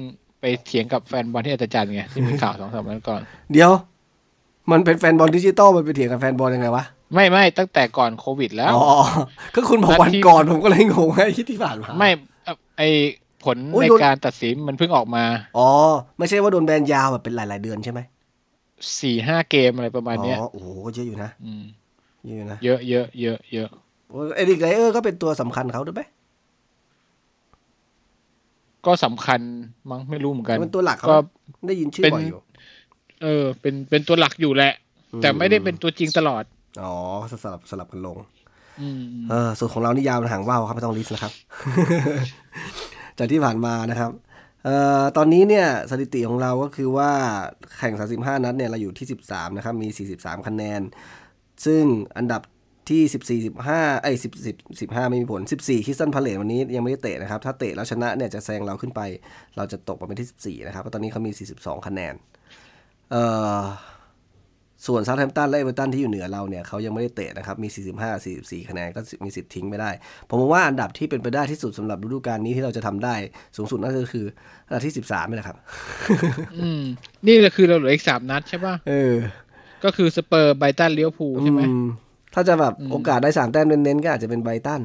[0.40, 3.20] ไปเถียงกับแฟนบอลที่อาจารย์ไงที่มีข่าวสองสามวันก่อน
[3.52, 3.70] เดี๋ยว
[4.70, 8.84] มันเป็นแฟนบอลดิจิตอลมันไปเถียงกับแฟนบอลยังไงวะไม่ไม่ตั้งแต่ก่อนโควิดแล้วอ๋อ
[9.54, 12.10] ก็คุณบอกนัดวันที่ก่อนผมก็เลยงงไอ้ที่ผ่านมาไม่
[12.44, 12.82] เอ่อไอ
[13.44, 15.24] ผลอุ๊ยในโดนการตัดสินมันเพิ่งออกมา
[15.58, 15.68] อ๋อ
[16.18, 18.00] ไม่ใช่ว่าโดนแบนยาวแบบเป็นหลาย ๆ เดือนใช่ไหม
[19.00, 21.64] สี่ห้าเกมอะไรประมาณเนี้ยอ๋อโอ้โหก็เยอะอยู่นะม
[22.26, 23.68] เยอะอยู่นะเยอะเยอะเยอะเยอะ
[24.10, 26.02] โอ้เอริกไดเออร์ก็เป็นตัวสำคัญเขาด้วยไหม
[28.86, 29.40] ก็สำคัญ
[29.90, 31.16] มั้งไม่รู้เหมือนกันเป็นตัวหลักเขาก็
[31.66, 32.40] ได้ยินชื่อเป็นบ่อยอยู่
[33.22, 34.72] เออ เป็นเป็นตัวหลักอยู่แหละ
[35.22, 36.44] แต่ไม่ได้เป็นตัวจริงตลอด
[36.82, 36.94] อ๋อ
[37.44, 38.16] สลับสลับกันลง
[38.80, 41.32] อืมเออส่วนของเรานี่ยาวหางว่าวครับไม่ต้อง list นะครับ
[43.18, 44.27] จากที่ผ่านมานะครับเอ่อ
[45.16, 47.10] ตอนนี้เนี่ยสถิติของเราก็คือว่า
[47.78, 50.80] แข่ง 35 นัดเนี่ยเราอยู่ที่ 13 นะครับ มี 43 คะแนน
[51.64, 51.82] ซึ่ง
[52.18, 52.42] อันดับ
[52.90, 59.00] ที่ 14 15ไอ้ย10 10 15 ไม่มีผล 14คริสตัลพาเลซวันนี้ยังไม่ได้เตะนะครับ ถ้าเตะแล้วชนะเนี่ยจะแซงเราขึ้นไป
[59.56, 62.14] เราจะตกไปเป็นที่ 14 นะครับตอนนี้เขามี 42 คะแนน
[63.10, 63.24] เอ่
[63.58, 63.62] อ
[64.86, 67.68] ส่วนเซาแธมป์ตันและเอเวอร์ตันที่อยู่เหนือเราเนี่ยเขายังไม่ได้เตะนะครับ มี
[68.00, 69.90] 45 44 คะแนนก็มีสิทธิ์ทิ้งไม่ได้
[70.28, 73.14] ผมมองว่าอันดับที่เป็นไปได้ที่สุดสำหรับฤดูกาลนี้ที่เราจะทำได้
[73.56, 74.26] สูงสุดนั่นก็คือ
[74.66, 75.56] อันดับที่ 13นี่แหละครับ
[76.56, 76.82] อืม
[77.26, 79.14] นี่ก็คือเราเหลืออีกสามนัดใช่ป่ะเออ
[79.84, 81.72] ก็คือสเปอร์ไบรตันลิเวอร์พูลใช่ไหมอือ
[82.34, 84.82] ถ้าจะแบบอืมโอกาสได้สามแต้มเน้นๆก็อาจจะเป็นไบรตัน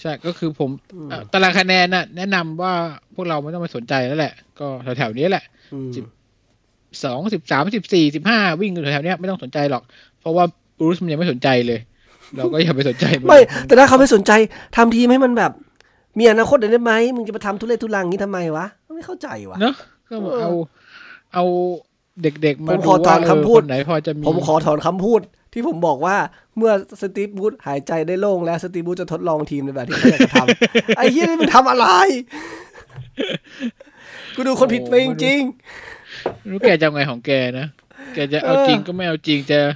[0.00, 0.70] ใช่ก็คือผม
[1.10, 2.72] เอ่อตารางคะแนนน่ะ แนะนำว่า
[3.14, 4.66] พวกเราไม่ต้องไปสนใจแล้วแหละ ก็
[4.98, 5.44] แถวๆนี้แหละ
[5.74, 5.90] อืม
[6.90, 9.82] สิบสองสิบสามสิบสี่สิบห้าวิ่งอยู่แถวๆเนี้ยไม่ต้องสนใจหรอก
[10.20, 10.44] เพราะว่า
[10.78, 11.80] บรูซมันยังไม่สนใจเลย
[12.36, 14.32] เราก็อย่าไปสนใจนไม่ แต่ถ้าเขาไม่สนใจ
[14.76, 15.52] ทำทีมให้มันแบบ
[16.18, 19.74] มีอนาคตหน่อยได้ไหมมึงจะมาทำทุเรศทุลังอย่างนี้ทำไมวะไม่เข้าใจวะเนอะ
[20.10, 20.52] ก็บอกเออเอา
[21.34, 21.44] เอา
[22.22, 25.20] เด็กๆมาผมดูขอถว่าอนเออคำพูดคนไหนพอจะมีผมขอถอนคำพูด
[25.52, 26.16] ที่ผมบอกว่า
[26.56, 31.86] เมื่อสตีฟบูธหายใจได้โล่งแล้วสตีฟบูธจะทดลองทีมในแบบที่เขาอยากจะทำไอ้เหี้ยนี่มันทำอะไร
[34.34, 35.40] กูดูคนผิดไปจริง
[36.50, 37.66] รู้แกจะเอาไงของแกนะ
[38.14, 39.70] แกจะเอาเออจริงก็ไม่เอาจริงจะๆ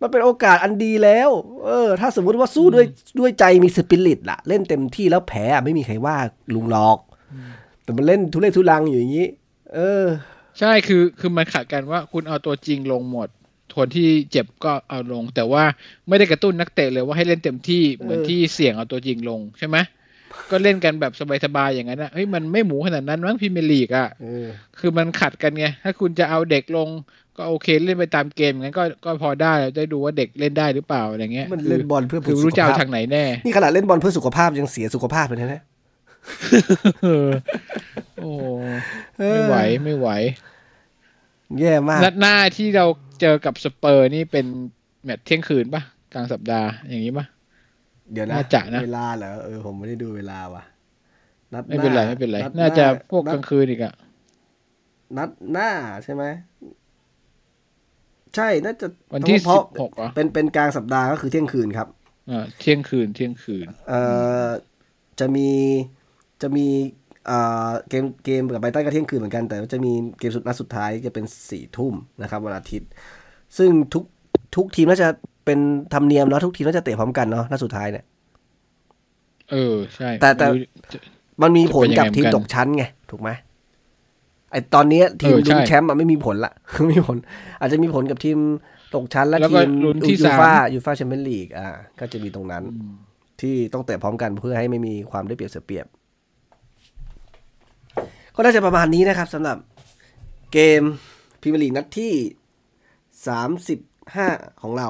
[0.00, 1.30] มันเป็นโอกาสอันดีแล้ว
[1.64, 2.86] เออ ถ้าสมมุติว่าสู้ด้วย
[3.18, 6.16] ด้วยใจมีสปิริตล่ะ เล่นเต็มที่แล้วแพ้อะไม่มีใครว่า
[6.54, 6.98] ลุงหรอก
[7.82, 9.28] แต่มันเล่นทุเรศทุลังอยู่อย่างนี้
[9.74, 10.04] เออ
[10.58, 13.28] ใช่คือคือมันขัดกันว่าคุณเอาตัวจริงลงหมด
[13.76, 15.62] คนที่เจ็บก็เอาลง แต่ว่า
[16.08, 19.76] ไม่ได้กระตุ้นนักเตะเลยว่าให้เล่นเต็มที่เหมือนเออที่เสี่ยงเอาตัวจริงลงใช่ไหม
[20.50, 21.12] ก็เล่นกันแบบ
[21.44, 24.46] สบายๆอย่างนั้นนะเฮ้ยมันไม่หมูขนาดนั้นมั้งพรีเมียร์ลีกอะเออ
[24.78, 26.88] คือมันขัดกันไง ถ้าคุณจะเอาเด็กลง
[27.36, 35.62] ก็โอเคเล่นไปตามเกมงั้นก็ก็พอได้เราได้ดูว่าเด็กเล่นได้หรือเปล่าอะไรเงี้ยมันคืเล่นบอลเพื่อคือสุรู้ขจะเอาภาพทางไหนแน่ นี่ขนาดเล่นบอลเพื่อสุขภาพยังเสียสุขภาพเลยนะเนี่ย
[37.02, 37.28] เออ
[38.22, 38.32] โอ้
[39.16, 40.08] ไม่ไหวไม่ไหว
[41.60, 42.86] แย่มากนัดหน้าที่เรา
[43.20, 44.46] เจอกับสเปอร์นี่เป็น
[45.04, 47.26] แมตช์เที่ยงคืนปะกลางสัปดาห์อย่างนี้ปะ
[48.12, 50.62] เดี๋ยวนะน่าจะนะเวลาเหรอเออผมไม่ได้ดูเวลาว่ะ
[51.54, 53.94] นัดหไม่เป็นไรไม่เป็นไร น่าจะพวกกนัลาดงคืนอีกอะ
[55.18, 55.70] นัดหน้า
[56.04, 56.24] ใช่ไหม
[58.36, 61.88] ใช่น่าจะวันที่เพสิราะบหกเหรอเป็นเป็นกลางสัปดาห์ก็คือเที่ยงคืนครับ
[62.30, 64.02] อ่าเที่ยงคืนเที่ยงคืน เอ่
[64.44, 64.46] อ
[65.20, 65.48] จะมี
[66.42, 66.66] จะมี
[67.26, 67.38] เอ่
[67.68, 72.90] อเกมเกมกับไบรตันก็เที่ยงคืนเหมือนกัน แต่ว่าจะมีเกมสุดนัดสุดท้ายจะเป็นสี่ทุ่มนะครับวันอาทิตย์
[73.58, 74.04] ซึ่งทุก
[74.56, 75.08] ทุกทีมน่าจะ
[75.44, 75.58] เป็น
[75.94, 78.04] ธรรมเนียมเนาะทุกทีมน่าจะเตะพร้อมกันเนาะนัดสุดท้ายเนี่ย
[79.50, 80.98] เออใช่แต่แต่ไม่รู้จะ
[81.42, 83.30] มันมีผลกับจะเป็นยังไงทีมเหมือนกันตกชั้นไงถูกไหม
[84.50, 87.16] ไอตอนเนี้ยทีมเออใช่ลุ้นแชมป์อะไม่มีผลละไม่มีผล
[87.60, 88.38] อาจจะมีผลกับทีม
[88.94, 91.68] ตกชั้นและแล้วก็ทีมลุ้นที่ยูสามฟ่ายูฟ่าแชมเปี้ยนลีกอ่า
[92.00, 92.62] ก็จะมีตรงนั้น
[93.40, 95.86] ที่ต้องเตะพร้อมกันเพื่อให้ไม่มีความได้เปรียบเสียเปรียบ
[98.34, 99.56] ก็น่าจะประมาณนี้นะครับสำหรับ
[100.52, 100.82] เกม
[101.40, 102.12] พรีเมียร์ลีกนัดที่
[103.26, 103.78] สามสิบ
[104.16, 104.28] ห้า
[104.62, 104.88] ของเรา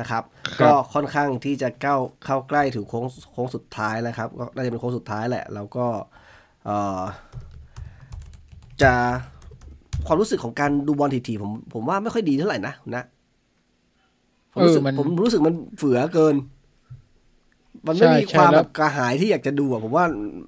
[0.00, 5.86] นะครับครับ ก็ค่อนข้างที่จะเข้าเข้าใกล้ถึงโค้งโค้งสุดท้ายแล้วครับก็น่าจะเป็นโค้งสุดท้ายแหละ แล้วก็
[6.64, 7.00] เอ่อ
[8.82, 8.92] จะ
[10.06, 13.04] ความรู้สึกของการดูบอลทีๆผมผมว่าไม่ค่อยดีเท่าไหร่นะนะ
[14.52, 16.36] ผมรู้สึกเออมันผมรู้สึกมันเฝือเกิน
[17.86, 20.04] มันไม่ใช่มีใช่ความแล้แบวบกระหายที่อยากจะดูอะผมว่า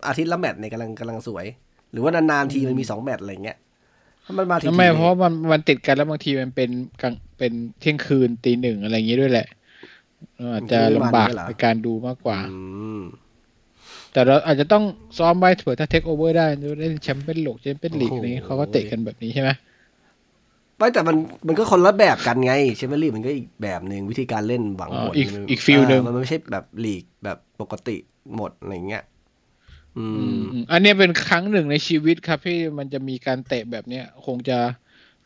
[0.06, 1.46] อาทิตย์ละแมตช์เนี่ยกำลังกำลังสวย
[1.92, 3.61] หรือว่านานๆทีมันมีสองแมตช์อะไรเงี้ยถ้า
[4.38, 6.70] มันมาทีไม่เพราะว่ามันมันติดกันแล้วบางทีมันเป็น
[7.02, 9.46] กลางเป็นเที่ยงคืนตีหนึ่งอะไรอย่างนี้ด้วยแหละ
[10.36, 12.58] เราอาจจะลำบากในการดูมากกว่าอื
[12.98, 13.02] ม
[14.12, 14.84] แต่เราอาจจะต้อง
[15.18, 16.46] ซ้อมไว้เผื่อถ้าเทคโอเวอร์ได้
[16.80, 19.50] ได้แชมเปี้ยนโลกแชมเปี้ยนลีกโอ้โหอะไรเงี้ยเขาก็เตะกันแบบนี้ใช่ไหม
[20.78, 27.96] ไม่แต่มันมันก็คนละแบบกันไงแชมเปี้ยนลีกมันก็อีกแบบหนึ่งวิธีการเล่นหวังอ๋ผอลอีกอีก feel หนึ่งมันไม่ใช่แบบลีกแบบปกติ
[28.36, 29.02] หมดอะไรเงี้ย
[29.98, 30.16] อืม
[30.52, 34.58] อืมอันเนี้ยเป็นครั้งหนึ่งในชีวิตครับที่มันจะมีการเตะแบบเนี้ย คงจะ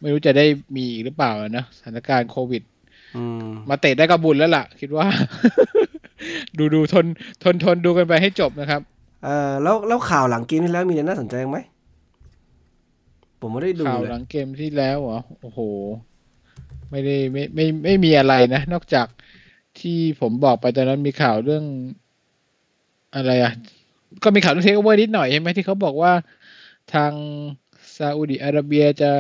[0.00, 2.62] ไม่รู้จะได้มีอีกหรือเปล่านะสถานการณ์โควิด
[3.16, 5.06] อืมมาเตะได้ก็บุญแล้วล่ะ คิดว่า
[6.58, 7.06] ดูดูทน
[7.42, 8.80] ทนทนดูกันไปให้จบนะครับ
[9.24, 11.56] เออแล้วแล้วข่าวหลังเกมที่แล้วมีอะไรน่าสนใจไหม
[13.40, 15.60] ผมไม่ได้ดูข่าวเลยหลังเกมที่แล้วเหรอโอ้โห
[16.90, 19.06] ไม่ได้ไม่ไม่ไม่มีอะไรนะ นอกจาก
[19.80, 21.64] ที่ผมบอกไปตอนนั้นมีข่าวเรื่อง
[23.14, 23.52] อะไรอะ
[24.22, 26.12] ก็มีข่าวเรื่องเทคโอเวอร์นิดหน่อยใช่ไหมที่เขาบอกว่า
[26.94, 27.12] ทาง
[27.96, 29.10] ซาอุดิอาระเบียจะ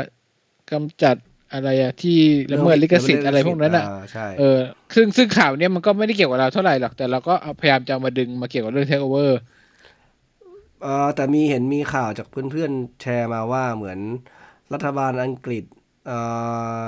[0.70, 1.16] กำจัด
[1.52, 2.18] อะไรอะที่
[2.52, 4.58] ละเมิดลิขสิทธิ์อะไรพวกนั้นอะาใช่เออ
[4.94, 9.38] ซึ่งซึ่งข่าวเนี้ยมันก็ไม่ได้เกี่ยวกับเราเท่าไหร่หรอก แต่เราก็เอาพยายามจะเอามาดึงมาเกี่ยวกับเรื่องเทคโอเวอร์
[10.82, 13.98] เออแต่มีเห็นมีข่าวจากเพื่อนๆแชร์มาว่าเหมือน
[14.72, 15.64] รัฐบาลอังกฤษ
[16.06, 16.18] เอ่
[16.82, 16.84] อ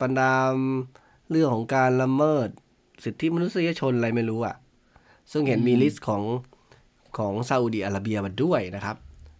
[0.00, 0.52] ประณาม
[1.30, 2.48] เรื่องของการละเมิด
[3.04, 4.56] สิทธิมนุษยชนอะไรไม่รู้อะ
[5.32, 6.22] ซึ่งเห็นมีอืม list ของ
[7.18, 8.96] ของซาอุดีอาระเบียมาด้วยนะครับ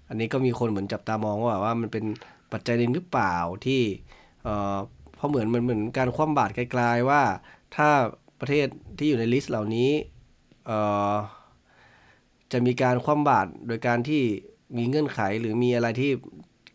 [0.09, 2.05] อันนี้ก็มีคนเหมือนจับตามองว่าว่ามันเป็น
[2.53, 3.37] ปัจจัยหนึ่งหรือเปล่า
[3.67, 3.83] ที่
[4.43, 4.77] เอ่อ
[5.17, 7.23] เพราะเหมือนมันเหมือนการคว่ำบาตรไกลๆว่า
[7.77, 7.89] ถ้า
[8.41, 8.67] ประเทศ
[8.99, 9.91] ที่อยู่ใน list เหล่านี้
[10.67, 10.79] เอ่
[11.13, 11.15] อ
[12.53, 14.23] จะมีการคว่ำบาตรโดยการที่
[14.77, 16.11] มีเงื่อนไขหรือมีอะไรที่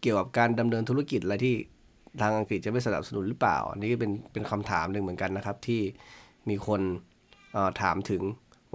[0.01, 1.55] เกี่ยวกับการดำเนินธุรกิจอะไรที่
[2.21, 5.81] ทางอังกฤษจะไม่สนับสนุนหรือเปล่า อันนี้ก็เป็นเป็นคำถามหนึ่งเหมือนกันนะครับที่
[6.49, 6.81] มีคน
[7.81, 8.21] ถามถึง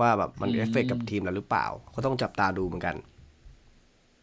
[0.01, 2.95] ว่าแบบมันอืมเอฟเฟกกับทีมเราหรือเปล่า ก็ต้องจับตาดูเหมือนกัน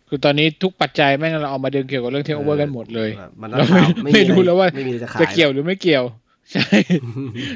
[0.10, 3.10] คือตอนนี้ทุกปัจจัยแม่งเราเอามาดึงเกี่ยวกับเรื่องเทคโอเวอร์กันหมดเลย
[3.42, 6.04] มันเราไม่ข่าวไม่รู้แล้วว่าไม่มีอะไรจะขายจะเกี่ยวหรือไม่เกี่ยว
[6.52, 6.68] ใช่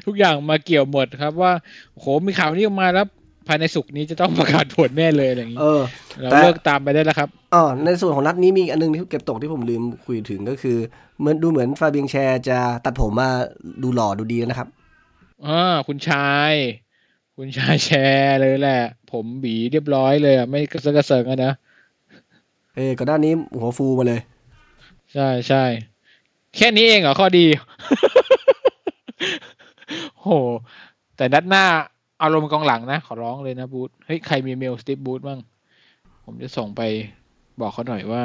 [0.06, 1.52] ทุกอย่างมาเกี่ยวหมดครับว่า
[1.94, 3.06] โอ้โหมีข่าวนี้ออกมาแล้ว
[3.48, 5.82] ภายในสุกร์นี้จะต้องประกาศผลแน่เลยอะไรอย่างนี้เออ
[6.22, 10.78] เราแต่เลิกตามไปได้แล้วครับอ๋อในส่วนของนัดนี้มีอีกอันนึงที่เก็บตกที่ผมลืมคุยถึงก็คือ
[11.20, 13.30] เหมือนดูเหมือนฟาเบียงแชร์จะตัดผมมา
[13.84, 14.68] ดูหล่อดูดีนะครับ
[15.48, 16.54] อ่าคุณชาย
[17.40, 21.54] คุณชายแชร์เลยแหละ ผมบีเรียบร้อยเลยอะ ไม่กระเซอะกระเซิงอะนะ
[22.76, 24.22] เออก่อนหน้านี้หัวฟูมาเลย
[25.14, 25.64] ใช่ใช่
[26.56, 27.46] แค่นี้เองเหรอข้อดี
[30.22, 30.28] โห
[31.18, 31.66] แต่นัดหน้า
[32.22, 35.40] อารมณ์กองหลังนะ ขอร้องเลยนะบรูซ เฮ้ย ใครมีเมลสตีฟ บรูซบ้าง
[36.24, 36.82] ผมจะส่งไป
[37.60, 38.24] บอกเขาหน่อยว่า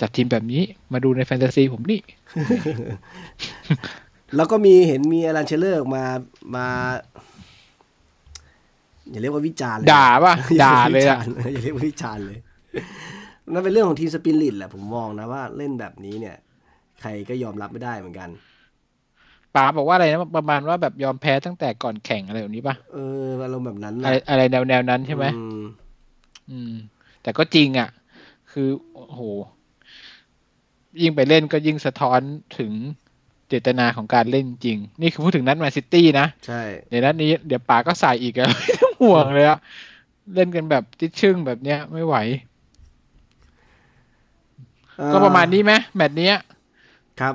[0.00, 2.00] จัดทีมแบบนี้มาดูในแฟนตาซีผมนี่
[4.36, 6.04] แล้วก็มีเห็นมีอลันเชลเลอร์ออกมา
[6.56, 6.68] มา
[9.10, 12.38] อย่าเรียกว่าวิจารณ์เลยด่าป่ะอย่ด่ารีกเลยว่อะวิจรณ์อย่าเรียกว่าวิจารณ์เลย
[13.52, 16.36] นั่นเป็นเรื่องของทีมสปิริตแหละผมมองนะว่าเล่นแบบนี้เนี่ย
[17.00, 18.28] ใครก็ยอมรับไม่ได้เหมือนกัน
[19.54, 25.62] ป๋าบอกว่าอะไรนะประมาณว่าแบบยอมแพ้ตั้งแต่ก่อนแข่งอะไรแบบนี้ป่ะเอออารมณ์แบบนั้นอะไรนะอะไรแนวแนวนั้นใช่ไหมอืม
[26.50, 26.72] อืม
[27.22, 27.88] แต่ก็จริงอะ
[28.52, 29.20] คือโอ้โห
[31.02, 32.20] ยิ่งไปเล่นก็ยิ่งสะท้อน
[32.58, 32.72] ถึง
[33.48, 39.58] เจตนาของการเล่นจริง นี่คือพูดถึงนัดแมนซิตี้นะ ใช่เดี๋ยวนัดนี้เดี๋ยวป๋าก็ใส่อีกอะไม่ต้อง ห่วงเลยอะ
[40.34, 42.16] เล่นกันแบบติดชึ่งแบบเนี้ยไม่ไหว
[44.96, 46.36] เอ่อก็ประมาณนี้ไหมแมตช์เนี้ย
[47.20, 47.34] ครับ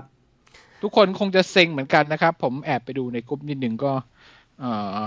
[0.82, 3.92] ทุกคนคงจะเซ็งเหมือนกันนะครับ ผมแอบไปดูในกลุ่มนิดหนึ่งก็
[4.60, 5.00] เอ่อ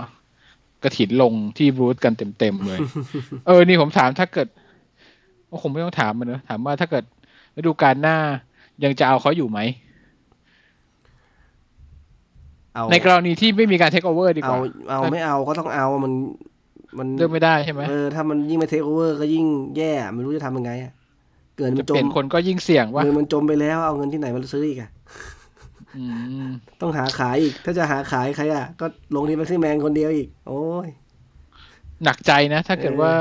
[0.83, 2.79] กระถินลงที่บรูทกันเต็มๆเลย
[3.47, 4.49] เออ นี่ผมถามถ้าเกิด
[5.51, 7.05] ก็คงไม่ต้องถามมันเนอะถามว่าถ้าเกิด
[7.57, 8.17] ฤดูกาลหน้า
[8.85, 9.59] ยังจะเอาเขาอยู่ไหม
[12.77, 16.13] เอาในกรณีที่ไม่มีการทคโอเวอร์ดีกว่า เอาว่าเอาไม่เอาก็ต้องเอามัน
[16.99, 20.93] มันเลือกไม่ได้ใช่ไหมเออถ้ามันยิ่งไม่เทคโอเวอร์ก็ยิ่งแย่ไม่รู้จะทำยังไงอะ
[21.57, 24.91] เกินมัจะนจเปลี่มยนคนก็ยิ่งเสี่ยงว่าเงินมันจมไปแล้วเอาเงินที่ไหนมาซื้ออีกอะ
[25.97, 26.05] อื
[26.47, 26.49] ม
[26.81, 30.89] ต้องหาขายอีก ถ้าจะหาขายใครอะก็ลงที่แม็กซิแม็งคนเดียวอีก โอ้ย
[32.05, 33.13] หนักใจนะ ถ้าเกิดเออว่า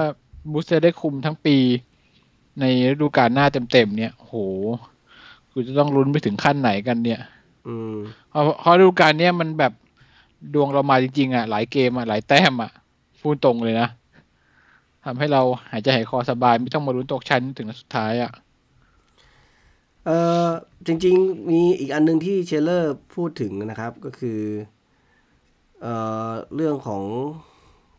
[0.52, 1.58] บูสเตอร์ได้คุมทั้งปี
[2.60, 4.34] ในฤดูกาลหน้าเต็มๆเนี่ยโห
[5.52, 7.35] กูจะต้องลุ้นไปถึงขั้นไหนกันเนี่ยอืม
[8.30, 9.74] เพราะเพราะฤดูกาลเนี้ยมันแบบ
[10.54, 12.72] ดวงเรามาจริงๆอะ หลายเกมอะ หลายแต้มอะ
[13.22, 13.90] พูดตรงเลยนะ
[15.06, 18.32] ทำให้เราหายใจหายคอสบาย ไม่ต้องมาลุ้นตกชั้นถึงนัดสุดท้ายอะ
[20.06, 20.10] เอ
[20.46, 20.50] อ
[20.88, 24.40] จริง ๆ มีอีกอันหนึ่งที่เชลเลอร์พูดถึงนะครับ ก็คือ
[25.82, 25.94] เอ่
[26.30, 27.04] อเรื่องของ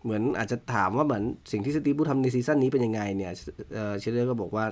[0.02, 3.32] เหมือนอาจจะถามว่าเหมือนสิ่งที่สตีฟบูธทำในซีซั่นนี้เป็นยังไงเนี่ย
[3.74, 4.64] เอ่อเชลเลอร์ก็บอกว่า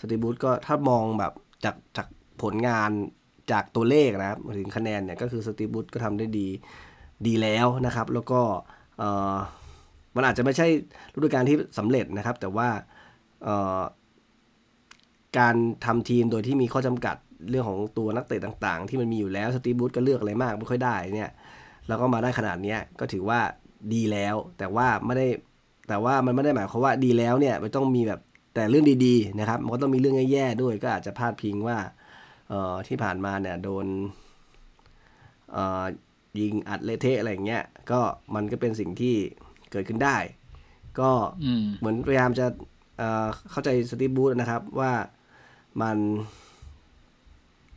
[0.00, 1.32] สตีฟบูธก็ถ้ามองแบบ
[1.64, 2.06] จากจาก
[2.42, 2.90] ผลงาน
[3.50, 6.48] จากตัวเลขนะครับถึงคะแนนเนี่ยก็คือสตีบูธก็ทำได้ดี
[7.26, 8.40] ดีแล้วนะครับ แล้วก็
[10.16, 10.66] มันอาจจะไม่ใช่
[11.14, 12.68] ฤดูกาลที่สำเร็จนะครับ แต่ว่า
[15.38, 17.16] การทำทีมโดยที่มีข้อจำกัด
[17.50, 21.30] เรื่องของตัวนักเตะต่างๆ ที่มันมีอยู่แล้วสตีบูธก็เลือกอะไรมากไม่ค่อยได้เนี่ย
[21.88, 23.40] แล้วก็มาได้ขนาดนี้ก็ถือว่า
[23.94, 25.28] ดีแล้ว แต่ว่าไม่ได้
[25.88, 28.20] แต่ว่ามันไม่ได้หมายความว่าดีแล้วเนี่ยมันต้องมีแบบ
[28.54, 31.76] แต่เรื่องดีๆนะครับมันก็ต้องมีเรื่องแย่ๆด้วย ก็อาจจะพลาดพิงว่า
[32.88, 33.86] ที่ผ่านมาเนี่ยโดน
[35.52, 35.84] เอ่อ
[36.40, 38.00] ยิงอัดเละเทะอะไรอย่างเงี้ยก็
[38.34, 39.14] มันก็เป็นสิ่งที่
[39.70, 40.16] เกิดขึ้นได้
[41.00, 41.10] ก็
[41.44, 42.46] อืมเหมือนพยายามจะ
[42.98, 44.92] เอ่อเข้าใจสตีฟบูธนะครับว่า
[45.82, 45.98] มัน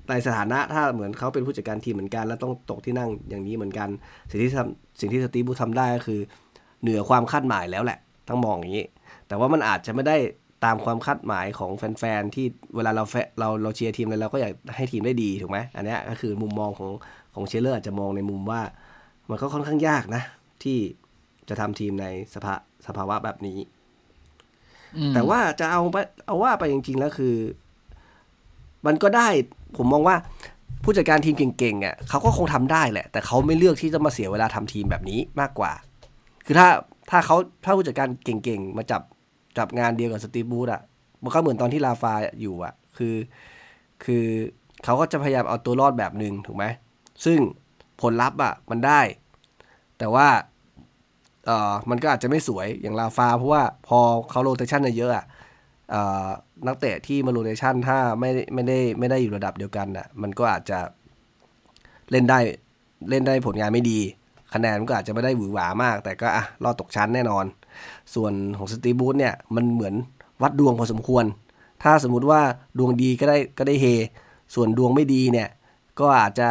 [0.09, 3.89] ในสถานะถ้าเหมือนเขาเป็นผู้จัดการทีมเหมือนกัน แล้วต้องตกที่นั่งอย่างนี้เหมือนกัน
[4.29, 6.19] สิ่งที่ทำสิ่งที่สตีฟบูธทำได้ก็คือ
[6.81, 8.85] เหนือความคาดหมายแล้วแหละต้องมองอย่างนี้
[9.27, 10.17] แต่ว่ามันอาจจะไม่ได้
[10.65, 16.89] ตามความคาดหมายของแฟนๆที่เวลาเราแฟเราเราเชียร์ทีมอะไรเราก็อยากให้ทีมได้ดีถูกไหมอันเนี้ยก็คือมุมมองของ
[17.36, 18.62] ของเชลเลอร์อาจจะมองในมุมว่า
[19.30, 20.23] มันก็ค่อนข้างยากนะ
[20.63, 20.78] ที่
[21.49, 22.54] จะทำทีมในสภา
[22.88, 23.58] สภาวะแบบนี้
[24.97, 27.36] อืมแต่ว่าจะเอาไปเอาว่าไปจริง ๆ แล้วคือ
[28.86, 29.28] มันก็ได้
[29.78, 30.15] ผมมองว่า
[30.84, 35.71] ผู้จัดการทีมเก่งๆอะเขาก็คงทำได้แหละ แต่เขาไม่เลือกที่จะมาเสียเวลาทำทีมแบบนี้มากกว่า
[36.45, 36.67] คือถ้า
[37.10, 39.01] ถ้าเขาถ้าผู้จัดการเก่งๆ มาจับ
[39.57, 40.81] จับงานเดียวกับสตีบูธอะ
[41.23, 43.15] มันก็เหมือนตอนที่ลาฟาอยู่อะ คือ
[44.03, 44.25] คือ
[44.83, 46.65] เขาก็จะพยายามเอาตัวรอดแบบหนึ่งถูกไหม
[47.25, 47.39] ซึ่ง
[48.01, 49.01] ผลลัพธ์อะมันได้
[49.97, 50.27] แต่ว่า
[51.45, 55.25] เอ่อมันก็อาจจะไม่สวยอย่างลาฟา เพราะว่าพอเขาโรเตชันเยอะๆอะ
[55.91, 56.27] เอ่อ
[56.67, 60.79] นักเตะที่มาโรเตชันถ้าไม่ไม่ได้ไม่ได้อยู่ระดับเดียวกันอะ มันก็อาจจะ
[62.11, 62.39] เล่นได้
[63.09, 63.99] เล่นได้ผลงานไม่ดี
[64.53, 67.45] คะแนนมันก็อาจจะไม่ได้หวือหวามาก แต่ก็อะรอดตกชั้นแน่นอน
[68.15, 69.93] ส่วนของสตีบูธเนี่ยมันเหมือน
[70.41, 71.25] วัดดวงพอสมควร
[71.83, 72.41] ถ้าสมมุติว่า
[72.77, 73.85] ดวงดีก็ได้ก็ได้เฮ
[74.55, 75.49] ส่วนดวงไม่ดีเนี่ย
[75.99, 76.49] ก็อาจจะ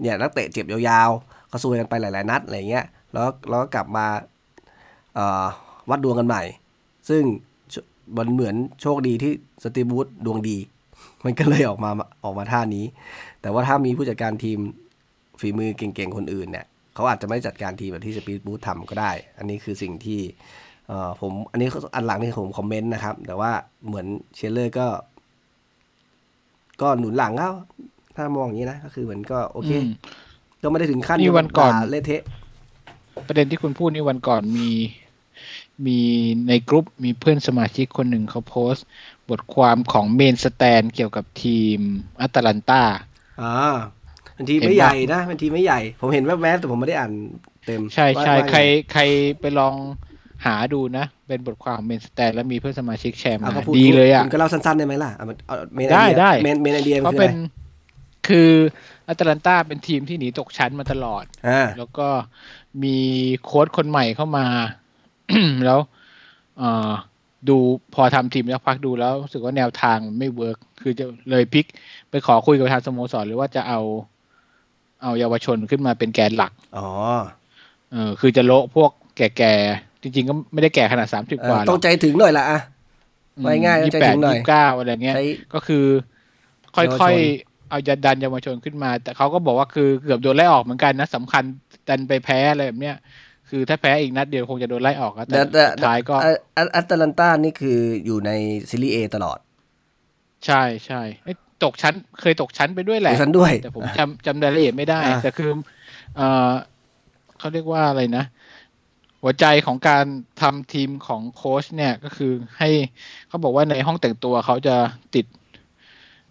[0.00, 4.06] เนี่ยนักเตะเจ็บยาวๆ ก็ซวยกันไปหลาย ๆ นัดอะไรเงี้ย แล้วแล้วก็กลับมา
[5.90, 6.42] วัดดวงกันใหม่
[7.08, 7.22] ซึ่ง
[8.16, 10.56] มันเหมือนโชคดีที่สตีฟ บรูซดวงดี
[11.24, 11.90] มันก็เลยออกมา
[12.24, 12.84] ออกมาท่านี้
[13.40, 14.58] แต่ว่าถ้ามีผู้จัดการทีม
[15.40, 16.66] ฝีมือเก่งๆ คนอื่นเนี่ย
[16.98, 20.20] เขาอาจจะไม่จัดการทีมแบบที่สตีฟ บรูซทำก็ได้ อันนี้คือสิ่งที่
[20.88, 23.50] เอ่อผมอันนี้อันหลังนี่ผม comment นะครับ แต่ว่า
[23.86, 24.86] เหมือนเชลเลอร์ก็
[26.82, 27.52] ก็หนุนหลังเขา
[28.16, 29.88] ถ้ามองอย่างนี้นะ ก็คือเหมือนก็โอเคอืม
[30.62, 32.22] ก็ไม่ได้ถึงขั้นนี่วันก่อนด่าเละเทะ
[33.26, 34.70] ประเด็นที่คุณพูดนี่วันก่อนมี
[35.86, 35.98] มี
[36.48, 38.86] ในกลุ่มมีเพื่อนสมาชิกคนหนึ่งเขาโพสต์
[39.28, 41.78] บทความของ Main Stand เกี่ยวกับทีม
[42.20, 42.82] อตาลันตา
[43.42, 43.76] อ่า
[44.38, 47.12] เป็นทีมเห็นไม่ปะใหญ่นะเป็นทีมไม่ใหญ่ ผมเห็นแวบๆแต่ผมไม่ได้อ่าน
[47.66, 48.60] เต็ม ใช่ใช่ว่าว่าใคร
[48.92, 49.02] ใคร
[49.40, 49.74] ไปลอง
[50.46, 57.46] หาดูนะ เป็นบทความของ Main Stand แล้วมีเพื่อนสมาชิกแชร์เอามาก็พูดดีเลยอะคุณก็เล่าสั้นๆได้ไหมล่ะเอาเอาเมนได้ไอเดียได้เมนเมนไอเดียเพมันราะคือเป็อะนไร
[58.28, 58.50] คือ
[59.08, 62.08] อัตแลนตาเป็นทีมที่หนีตกชั้นมาตลอดอ่าแล้วก็
[62.82, 62.96] มี
[63.44, 64.46] โค้ชคนใหม่เข้ามา
[65.64, 65.78] แล้ว
[66.58, 66.90] เอ่อ
[67.48, 67.56] ดู
[67.94, 71.66] พอทำทีมแล้วพักดูแล้วรู้สึกว่าแนวทางมันไม่เวิร์กคือจะเลยพลิก
[72.10, 73.80] ไปขอคุยกับทางสโมสรหรือว่าจะเอา
[75.02, 76.88] เอาเยาวชนขึ้นมาเป็นแกนหลัก อ๋อ
[77.92, 82.60] เออ คือจะโละพวกแก่ๆ จริง ๆ ก็ไม่ได้แก่ขนาดสามสิบเอกว่าอหรต้ออกงใจถึงหน่อยละอะ
[83.42, 85.84] ไว้ง่ายยี่ใจแปถึดงหน่อยยี่เก้าอะไรเงี้ยใช้ก็คือ
[86.74, 91.44] ค่เยาวชอยนๆเอาจะดันเยาวชนขึ้นมา แต่เขาก็บอกว่าคือเกือบโดนไล่ออกเหมือนกันนะสำคัญ
[91.88, 92.96] ดันไปแพ้อะไรแบบเนี้ย
[93.48, 98.30] คือถ้าแพ้อีกนัดเดียวคงจะโดนไล่ออกอะแต่แต่แต่สุดท้ายก็อะอะอัตแลนตานี่คืออยู่ใน
[98.70, 99.38] ซีรีส์เอตลอด
[100.46, 105.50] ใช่ใช่เอ้ยตกชั้น เคยตกชั้นไปด้วยแหดิละฉันด้วย แต่ผมจำจำรายละเอียดไม่ได้อ่าแต่คือ
[106.16, 106.20] เอ
[106.50, 106.50] อ
[107.38, 108.24] เขาเรียกว่าอะไรนะ
[109.22, 110.04] หัวใจของการ
[110.42, 112.68] ทำทีมของโค้ชเนี่ยก็คือให้
[113.28, 114.76] เขาบอกว่าในห้องแต่งตัวเขาจะ
[115.14, 115.26] ติด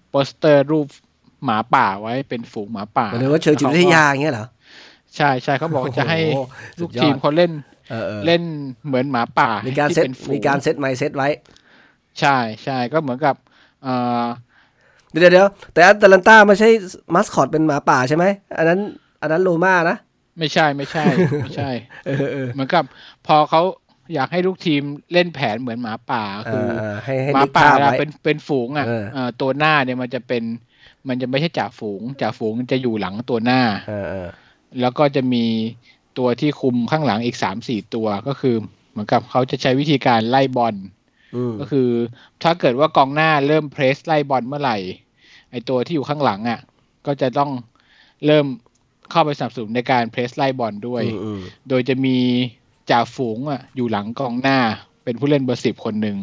[0.09, 0.87] โปสเตอร์รูป
[1.45, 4.47] หมาป่าไว้เป็นฝูงหมาป่าหมายถึงว่าเชิงจิตวิทยาอย่างเงี้ยเหรอ
[5.15, 6.41] ใช่ใช่เขาบอกจะให้โอ้โห
[6.79, 7.51] ลูกสุดยอดทีมเขาเล่น
[7.89, 8.41] เออเออเล่น
[8.87, 11.29] เหมือนหมาป่ามีการที่เซตเป็นฝูงมีการเซตไมเซตไว้
[12.19, 13.35] ใช่ใช่ก็เหมือนกับ
[13.83, 14.25] เอ่อ
[15.11, 16.69] เดี๋ยวเดี๋ยวแต่อัตแลนตาไม่ใช่
[17.13, 18.25] มัสคอตเป็นหมาป่าใช่ไหม
[18.57, 18.79] อันนั้น
[19.21, 19.97] อันนั้นโลมานะ
[20.39, 21.03] ไม่ใช่ไม่ใช่
[21.43, 21.71] ไม่ใช่
[22.05, 22.83] เออเออเหมือนกับ
[23.27, 23.61] พอเขา
[24.13, 24.81] อยากให้ลูกทีม
[25.13, 30.43] เล่นแผนเหมือนหมาป่าเอคืออเออให้ให้หมานึกป่าภาพเวลาไว้เป็นเป็นฝูงอะเออเอ่อตัวหน้าเนี่ยมันจะเป็น
[31.07, 34.29] มันจะไม่ใช่จ่าฝูงจ่าฝูงจะอยู่หลังตัวหน้าเออเออ
[34.81, 35.45] แล้วก็จะมี
[36.17, 38.55] ตัวที่คุมข้างหลังอีกสามสี่ตัวก็คือ
[38.91, 40.96] เหมือนกับเขาจะใช้วิธีการไล่บอลอืม
[41.59, 41.89] ก็คือ
[42.43, 44.77] ถ้าเกิดว่ากองหน้าเริ่มเพรสไล่บอลเมื่อไหร่
[45.51, 46.59] ไอตัวที่อยู่ข้างหลังอะ
[47.05, 47.51] ก็จะต้อง
[48.25, 48.45] เริ่ม
[49.11, 52.17] เข้าไปสนับสนุนในการเพรสไล่บอลด้วยอืมอืมโดยจะมี
[52.89, 54.59] จ่าฝูงอะ อยู่หลังกองหน้า
[55.03, 56.17] เป็นผู้เล่นเบอร์สิบคนหนึ่ง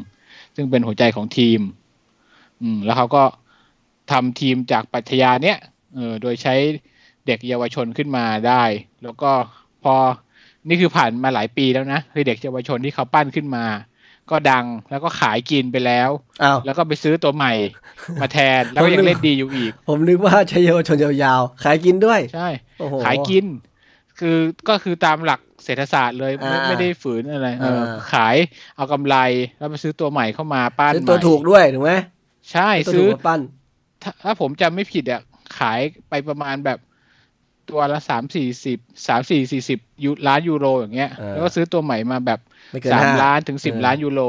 [0.57, 1.61] ซึ่งเป็นหัวใจของทีม
[2.63, 3.23] อืม แล้วเขาก็
[4.13, 5.59] ทำทีมจากปรัชญาเนี้ย
[5.95, 6.55] เออโดยใช้
[7.27, 8.63] เด็กเยาวชนขึ้นมาได้
[9.03, 9.31] แล้วก็
[9.83, 9.95] พอ
[10.69, 13.65] นี่คือผ่านมาหลายปีแล้วนะคือเด็กเยาวชนที่เขาปั้นขึ้นมา
[14.31, 16.11] ก็ดังแล้วก็ขายกินไปแล้ว
[16.43, 17.53] อ้าวแล้วก็ไปซื้อตัวใหม่
[18.21, 23.45] มาแทนแล้วก็ยังเล่นดีอยู่อีก ผมนึกว่าใช้เยาวชนยาวๆ ขายกินด้วย ใช่โอ้โหขายกิน
[24.19, 24.37] คือ
[24.69, 28.37] ก็คือตามหลักเศรษฐศาสตร์เลยไม่อ่าไม่ได้ฝืนอะไรเอออ่าขาย
[28.77, 29.17] เอากำไร
[29.59, 31.93] แล้วไปซื้อตัวใหม่เข้ามาปั้นซื้อใหม่ตัวถูกด้วยถูกไหม
[32.53, 33.41] ใช่ตัวซื้ถูอกมาปั้น
[34.03, 35.21] ถ้าถ้าผมจำไม่ผิดอะ
[35.59, 36.79] ขายไปประมาณแบบ
[37.71, 42.54] ตัวละสามสี่สิบสามสี่สี่สิบยูล้านยูโรอย่างเงี้ยเออแล้วก็ซื้อตัวใหม่มาแบบไม่เกิน
[42.93, 44.21] สามห้าล้านถึงสิบเออล้านยูโร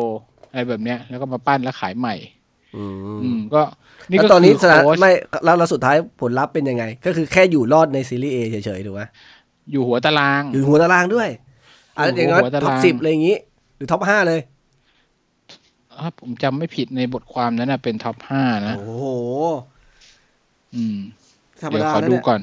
[0.51, 2.15] อะไรแบบเนี้ย แล้วก็มาปั้นแล้วขายใหม่
[2.75, 3.61] อืมอืมก็
[4.09, 5.11] นี่แล้วก็ตอนนี้คือสถานโค้ชไม่
[5.45, 9.01] แล้วแล้วสุดท้ายผลลัพธ์เป็นยังไง ก็คือแค่อยู่รอดใน Serie A เฉยๆถูกไหม
[9.71, 11.29] อยู่หัวตาราง อยู่หัวตารางด้วย
[11.97, 13.37] อะอยู่อย่างน้อยหัวตาราง top สิบอะไรอย่างงี้
[13.75, 14.39] หรือ top ห้าเลย
[16.01, 19.05] ถ้าผมจำไม่ผิดในบทความนั้นนะเป็น top ห้านะ โอ้โห
[20.75, 20.97] อืม
[21.61, 22.39] ธรรมเดี๋ยวดาขอนะดูเนี่ยก่อน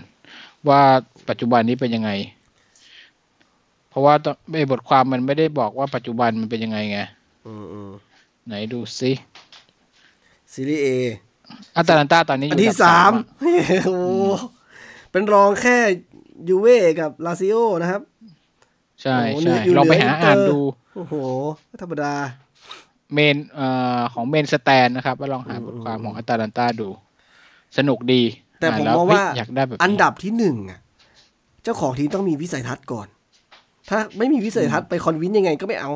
[0.68, 0.80] ว่า
[1.28, 2.10] ปัจจุบันนี้เป็นยังไง
[3.92, 7.00] เพราะว่าตอนในบทความมันไม่ได้บอกว่าปัจจุบันมันเป็นยังไงไง
[7.46, 7.90] อืมอืม
[8.46, 9.12] ไหนดูซิ
[10.52, 10.86] ซีรีส์เอ
[11.76, 13.24] อัตแลนตาตอนนี้ออันยู่ที่อันดับสามอะ
[13.86, 14.04] โอ้โห
[15.10, 15.76] เป็นรองแค่
[16.48, 18.02] ยูเว่กับลาซิโอนะครับ
[19.02, 20.60] ใช่โอ้โหใช่อยู่ลองไปเหลือหาอินเตอร์อ่านดู
[20.94, 21.14] โอ้โห
[21.66, 22.14] ไม่ธรรมดา
[23.12, 23.66] เมนเอ่
[23.98, 26.88] อของเมนสแตนนะครับว่าลองหาบทความของอัตแลนตาดู
[27.78, 28.22] สนุกดี
[28.60, 30.80] แต่ผมนล้วมองเฮ้ยว่าอยากได้แบบนี้อันดับที่หนึ่งอะ
[31.62, 33.08] เจ้าของทีมต้องมีวิสัยทัศน์ก่อน
[33.88, 35.90] ถ้าไม่มีวิสัยทัศน์ไปคอนวินยังไงก็ไม่เอา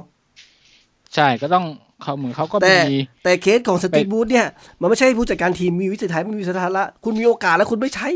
[1.15, 1.65] ใช่ก็ต้อง
[2.03, 4.47] เขาเหมือนเขาก็แต่มีแต่เคสของสตีฟบูธเนี่ย
[4.81, 8.09] มันไม่ใช่ผู้จัดการทีมมีวิสัยทัศน์ไม่มีวิสัยทัศน์ละคุณมีโอกาสแล้วคุณไม่ใช้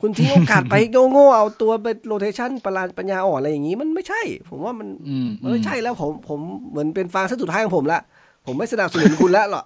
[0.00, 0.74] คุณทิ้งโอกาสไป
[1.10, 6.40] โง่ๆเอาตัวไปโรเทชันประหลาดปัญญาอ่อนอะไรอย่างนี้ มันไม่ใช่ ผมว่ามันอืมมันไม่ใช่แล้วผมผม
[6.70, 8.00] เหมือนเป็นฟางเส้นสุดท้ายของผมละ
[8.46, 9.64] ผมไม่สนับสนุนคุณแล้วหรอก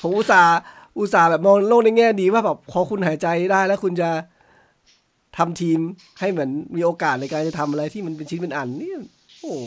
[0.00, 0.56] ผมอุตส่าห์
[0.98, 4.08] อุตส่าห์แบบมองโลกในแง่ดีว่าแบบพอคุณหายใจได้แล้วคุณจะ
[5.38, 5.78] ทำทีม
[6.20, 8.92] ให้เหมือนมีโอกาสในการจะทำอะไรที่มันเป็นชิ้นเป็นอันนี่
[9.40, 9.64] โอ้โห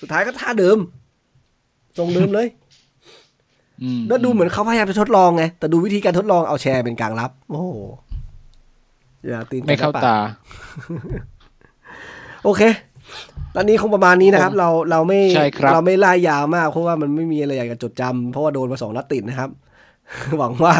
[0.00, 0.78] สุดท้ายก็ท่าเดิม
[1.98, 2.48] ทรงเดิมเลย
[3.82, 7.68] อืมแล้วดูเหมือนเขาพยายามจะทดลองไง แต่ดูวิธีการทดลองเอาแชร์เป็นกลางรับ โอ้โห
[9.26, 10.16] อย่าตีนไม่เข้าปกตา
[12.44, 12.62] โอเค
[13.54, 19.50] ตอนนี้คงประมาณนี้นะครับ เราเราไม่ใช่ครับเราไม่ล่ายาวมาก เพราะว่ามันไม่มีอะไรอยากจะจดจำเพราะว่าโดนมาสองนัดติดนะครับ
[20.38, 20.74] หวังว่า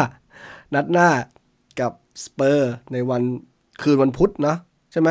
[0.75, 1.09] นัดหน้า
[1.79, 1.91] กับ
[2.23, 3.21] สเปอร์ในวัน
[3.83, 4.57] คืนวันพุธเนาะ
[4.91, 5.09] ใช่ไหม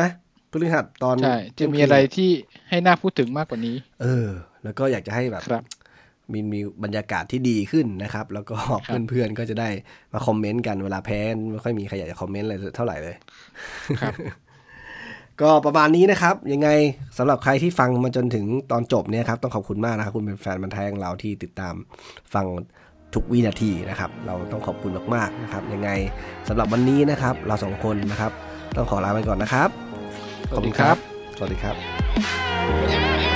[0.51, 2.29] พฤหัสตอนใช่จะมีอะไรที่
[2.69, 4.27] ให้น่าพูดถึงมากกว่านี้ เออ
[4.63, 5.63] แล้วก็อยากจะให้แบบครับ
[6.33, 8.55] มีมีบรรยากาศที่ดีขึ้นนะครับ แล้วก็
[8.87, 9.69] ครับเพื่อนๆก็จะได้
[10.13, 11.19] มาคอมเมนต์กันเวลาแพ้
[11.51, 13.15] ไม่ค่อยมีใครอยากจะคอมเมนต์อะไรเท่าไหร่เลย
[14.01, 14.13] ครับ
[15.41, 16.69] ก็ประมาณนี้นะครับ ยังไง
[17.17, 21.73] สำหรับใครที่ฟังมาจนถึงตอนจบเนี่ยครับ ต้องขอบคุณมากนะครับ คุณเป็นแฟนมันธุ์แท้ของเราที่ติดตาม
[22.33, 22.45] ฟัง
[23.13, 25.89] ทุกวินาทีนะครับ เราต้องขอบคุณมากๆนะครับ ยังไง
[26.47, 28.31] สำหรับวันนี้นะครับ เราสองคนนะครับ
[28.75, 29.69] ต้องขอลาไปก่อนนะครับ
[30.49, 30.95] สวัสดีครับ
[31.37, 33.30] สวัสดีครับ